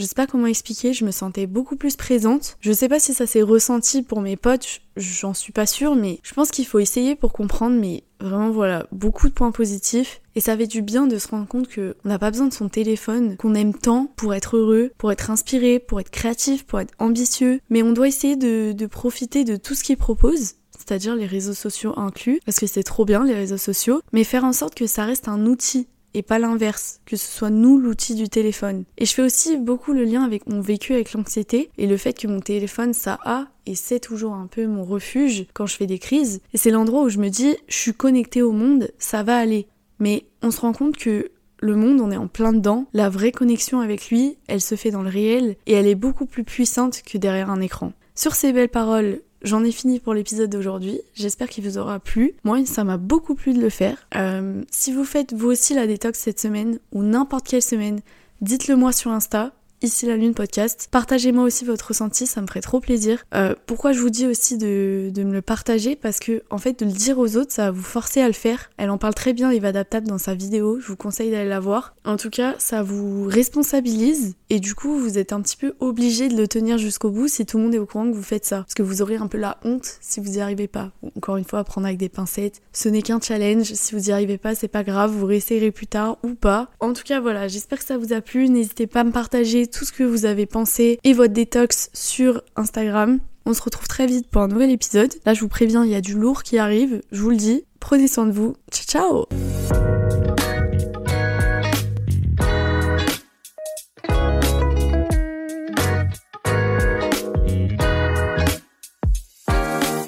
je 0.00 0.07
sais 0.07 0.14
pas 0.14 0.26
comment 0.26 0.47
expliquer, 0.47 0.95
je 0.95 1.04
me 1.04 1.11
sentais 1.11 1.47
beaucoup 1.47 1.76
plus 1.76 1.95
présente. 1.95 2.57
Je 2.61 2.73
sais 2.73 2.88
pas 2.88 2.99
si 2.99 3.12
ça 3.12 3.26
s'est 3.26 3.42
ressenti 3.42 4.02
pour 4.02 4.23
mes 4.23 4.37
potes, 4.37 4.80
j'en 4.97 5.35
suis 5.35 5.52
pas 5.52 5.66
sûre, 5.66 5.95
mais 5.95 6.21
je 6.23 6.33
pense 6.33 6.50
qu'il 6.50 6.66
faut 6.66 6.78
essayer 6.78 7.16
pour 7.16 7.33
comprendre, 7.35 7.78
mais 7.78 8.04
vraiment 8.19 8.50
voilà, 8.50 8.87
beaucoup 8.92 9.28
de 9.28 9.35
points 9.35 9.52
positifs. 9.52 10.23
Et 10.35 10.40
ça 10.40 10.57
fait 10.57 10.66
du 10.66 10.80
bien 10.80 11.07
de 11.07 11.19
se 11.19 11.28
rendre 11.28 11.47
compte 11.47 11.69
qu'on 11.75 12.09
n'a 12.09 12.19
pas 12.19 12.30
besoin 12.30 12.47
de 12.47 12.54
son 12.54 12.71
téléphone, 12.71 13.37
qu'on 13.37 13.54
aime 13.54 13.75
tant 13.75 14.11
pour 14.16 14.33
être 14.33 14.57
heureux, 14.57 14.90
pour 14.97 15.12
être 15.12 15.30
inspiré, 15.30 15.78
pour 15.78 16.00
être 16.00 16.11
créatif, 16.11 16.64
pour 16.64 16.80
être 16.80 16.95
ambitieux, 16.99 17.61
mais 17.69 17.83
on 17.83 17.92
doit 17.92 18.09
essayer 18.09 18.37
de, 18.37 18.73
de 18.73 18.87
profiter 18.87 19.45
de 19.45 19.57
tout 19.57 19.75
ce 19.75 19.85
qu'il 19.85 19.97
propose 19.97 20.54
c'est-à-dire 20.78 21.14
les 21.14 21.26
réseaux 21.26 21.54
sociaux 21.54 21.92
inclus, 21.99 22.40
parce 22.47 22.59
que 22.59 22.66
c'est 22.66 22.83
trop 22.83 23.04
bien 23.04 23.23
les 23.23 23.35
réseaux 23.35 23.59
sociaux, 23.59 24.00
mais 24.12 24.25
faire 24.25 24.45
en 24.45 24.52
sorte 24.54 24.75
que 24.75 24.87
ça 24.87 25.04
reste 25.04 25.28
un 25.28 25.45
outil 25.45 25.87
et 26.14 26.23
pas 26.23 26.38
l'inverse, 26.38 27.00
que 27.07 27.17
ce 27.17 27.26
soit 27.26 27.50
nous 27.50 27.79
l'outil 27.79 28.14
du 28.14 28.29
téléphone. 28.29 28.85
Et 28.99 29.07
je 29.07 29.14
fais 29.14 29.23
aussi 29.23 29.57
beaucoup 29.57 29.93
le 29.93 30.05
lien 30.05 30.23
avec 30.23 30.47
mon 30.47 30.61
vécu 30.61 30.95
avec 30.95 31.12
l'anxiété 31.12 31.71
et 31.79 31.87
le 31.87 31.97
fait 31.97 32.12
que 32.12 32.26
mon 32.26 32.40
téléphone 32.40 32.93
ça 32.93 33.19
a 33.25 33.49
et 33.67 33.75
c'est 33.75 34.00
toujours 34.00 34.35
un 34.35 34.47
peu 34.47 34.67
mon 34.67 34.85
refuge 34.85 35.47
quand 35.55 35.67
je 35.67 35.76
fais 35.76 35.87
des 35.87 35.99
crises. 35.99 36.40
Et 36.52 36.59
c'est 36.59 36.71
l'endroit 36.71 37.02
où 37.02 37.09
je 37.09 37.19
me 37.19 37.29
dis 37.29 37.57
je 37.69 37.76
suis 37.76 37.95
connectée 37.95 38.43
au 38.43 38.52
monde, 38.52 38.90
ça 38.99 39.23
va 39.23 39.37
aller. 39.37 39.67
Mais 39.99 40.25
on 40.43 40.50
se 40.50 40.61
rend 40.61 40.73
compte 40.73 40.97
que 40.97 41.31
le 41.62 41.76
monde, 41.76 42.00
on 42.00 42.11
est 42.11 42.17
en 42.17 42.26
plein 42.26 42.52
dedans. 42.52 42.87
La 42.93 43.11
vraie 43.11 43.33
connexion 43.33 43.81
avec 43.81 44.09
lui, 44.09 44.38
elle 44.47 44.62
se 44.62 44.75
fait 44.75 44.90
dans 44.90 45.02
le 45.02 45.11
réel 45.11 45.57
et 45.67 45.75
elle 45.75 45.87
est 45.87 45.95
beaucoup 45.95 46.26
plus 46.26 46.45
puissante 46.45 47.02
que 47.02 47.19
derrière 47.19 47.50
un 47.50 47.61
écran. 47.61 47.93
Sur 48.14 48.35
ces 48.35 48.52
belles 48.52 48.69
paroles, 48.69 49.21
J'en 49.42 49.64
ai 49.64 49.73
fini 49.73 50.00
pour 50.00 50.14
l'épisode 50.14 50.50
d'aujourd'hui. 50.50 51.00
J'espère 51.14 51.49
qu'il 51.49 51.64
vous 51.64 51.78
aura 51.78 51.99
plu. 51.99 52.35
Moi, 52.44 52.64
ça 52.66 52.85
m'a 52.85 52.99
beaucoup 52.99 53.35
plu 53.35 53.54
de 53.54 53.61
le 53.61 53.70
faire. 53.70 54.06
Euh, 54.14 54.62
si 54.70 54.92
vous 54.92 55.04
faites 55.04 55.32
vous 55.32 55.49
aussi 55.49 55.75
la 55.75 55.87
détox 55.87 56.18
cette 56.18 56.40
semaine 56.40 56.78
ou 56.92 57.02
n'importe 57.02 57.47
quelle 57.47 57.62
semaine, 57.62 58.00
dites-le 58.42 58.76
moi 58.76 58.92
sur 58.92 59.11
Insta 59.11 59.52
ici 59.82 60.06
la 60.06 60.16
Lune 60.16 60.34
Podcast. 60.34 60.88
Partagez-moi 60.90 61.44
aussi 61.44 61.64
votre 61.64 61.88
ressenti, 61.88 62.26
ça 62.26 62.42
me 62.42 62.46
ferait 62.46 62.60
trop 62.60 62.80
plaisir. 62.80 63.25
Euh, 63.34 63.54
pourquoi 63.66 63.92
je 63.92 64.00
vous 64.00 64.10
dis 64.10 64.26
aussi 64.26 64.58
de, 64.58 65.10
de, 65.12 65.22
me 65.22 65.32
le 65.32 65.42
partager? 65.42 65.96
Parce 65.96 66.18
que 66.18 66.42
en 66.50 66.58
fait 66.58 66.80
de 66.80 66.84
le 66.84 66.92
dire 66.92 67.18
aux 67.18 67.37
autres, 67.37 67.52
ça 67.52 67.66
va 67.66 67.70
vous 67.70 67.82
forcer 67.82 68.20
à 68.20 68.26
le 68.26 68.34
faire. 68.34 68.70
Elle 68.76 68.90
en 68.90 68.99
parle 68.99 69.14
très 69.14 69.32
bien, 69.32 69.50
Eva 69.50 69.68
Adaptable 69.68 70.06
dans 70.06 70.18
sa 70.18 70.34
vidéo, 70.34 70.78
je 70.80 70.87
vous 70.88 70.96
conseille 70.96 71.30
d'aller 71.30 71.49
la 71.49 71.60
voir. 71.60 71.94
En 72.04 72.16
tout 72.16 72.30
cas, 72.30 72.56
ça 72.58 72.82
vous 72.82 73.25
responsabilise 73.25 74.34
et 74.50 74.60
du 74.60 74.75
coup 74.75 74.99
vous 74.99 75.16
êtes 75.16 75.32
un 75.32 75.40
petit 75.40 75.56
peu 75.56 75.75
obligé 75.80 76.28
de 76.28 76.37
le 76.37 76.46
tenir 76.46 76.76
jusqu'au 76.76 77.10
bout 77.10 77.28
si 77.28 77.46
tout 77.46 77.56
le 77.56 77.64
monde 77.64 77.75
est 77.75 77.78
au 77.78 77.87
courant 77.87 78.10
que 78.10 78.16
vous 78.16 78.22
faites 78.22 78.44
ça. 78.44 78.58
Parce 78.58 78.75
que 78.75 78.82
vous 78.82 79.00
aurez 79.00 79.16
un 79.16 79.28
peu 79.28 79.38
la 79.38 79.58
honte 79.64 79.99
si 80.00 80.20
vous 80.20 80.37
y 80.37 80.40
arrivez 80.40 80.68
pas. 80.68 80.90
encore 81.16 81.37
une 81.37 81.44
fois, 81.44 81.64
prendre 81.64 81.87
avec 81.87 81.99
des 81.99 82.08
pincettes. 82.08 82.60
Ce 82.72 82.88
n'est 82.88 83.02
qu'un 83.02 83.20
challenge, 83.20 83.72
si 83.72 83.94
vous 83.94 84.10
y 84.10 84.12
arrivez 84.12 84.38
pas, 84.38 84.54
c'est 84.54 84.68
pas 84.68 84.82
grave, 84.82 85.10
vous 85.10 85.26
réessayerez 85.26 85.70
plus 85.70 85.87
tard 85.87 86.18
ou 86.22 86.34
pas. 86.34 86.70
En 86.80 86.92
tout 86.92 87.04
cas 87.04 87.20
voilà, 87.20 87.49
j'espère 87.49 87.78
que 87.78 87.84
ça 87.84 87.96
vous 87.96 88.12
a 88.12 88.20
plu. 88.20 88.49
N'hésitez 88.49 88.87
pas 88.87 89.00
à 89.00 89.04
me 89.04 89.12
partager 89.12 89.69
tout 89.70 89.84
ce 89.84 89.92
que 89.92 90.02
vous 90.02 90.24
avez 90.24 90.46
pensé 90.46 90.98
et 91.04 91.12
votre 91.12 91.32
détox 91.32 91.90
sur 91.92 92.42
Instagram. 92.56 93.18
On 93.46 93.54
se 93.54 93.62
retrouve 93.62 93.88
très 93.88 94.06
vite 94.06 94.28
pour 94.28 94.42
un 94.42 94.48
nouvel 94.48 94.70
épisode. 94.70 95.12
Là, 95.24 95.34
je 95.34 95.40
vous 95.40 95.48
préviens, 95.48 95.84
il 95.84 95.90
y 95.90 95.94
a 95.94 96.00
du 96.00 96.14
lourd 96.14 96.42
qui 96.42 96.58
arrive, 96.58 97.00
je 97.10 97.22
vous 97.22 97.30
le 97.30 97.36
dis. 97.36 97.64
Prenez 97.80 98.08
soin 98.08 98.26
de 98.26 98.32
vous. 98.32 98.54
Ciao 98.70 99.26
ciao 99.26 100.29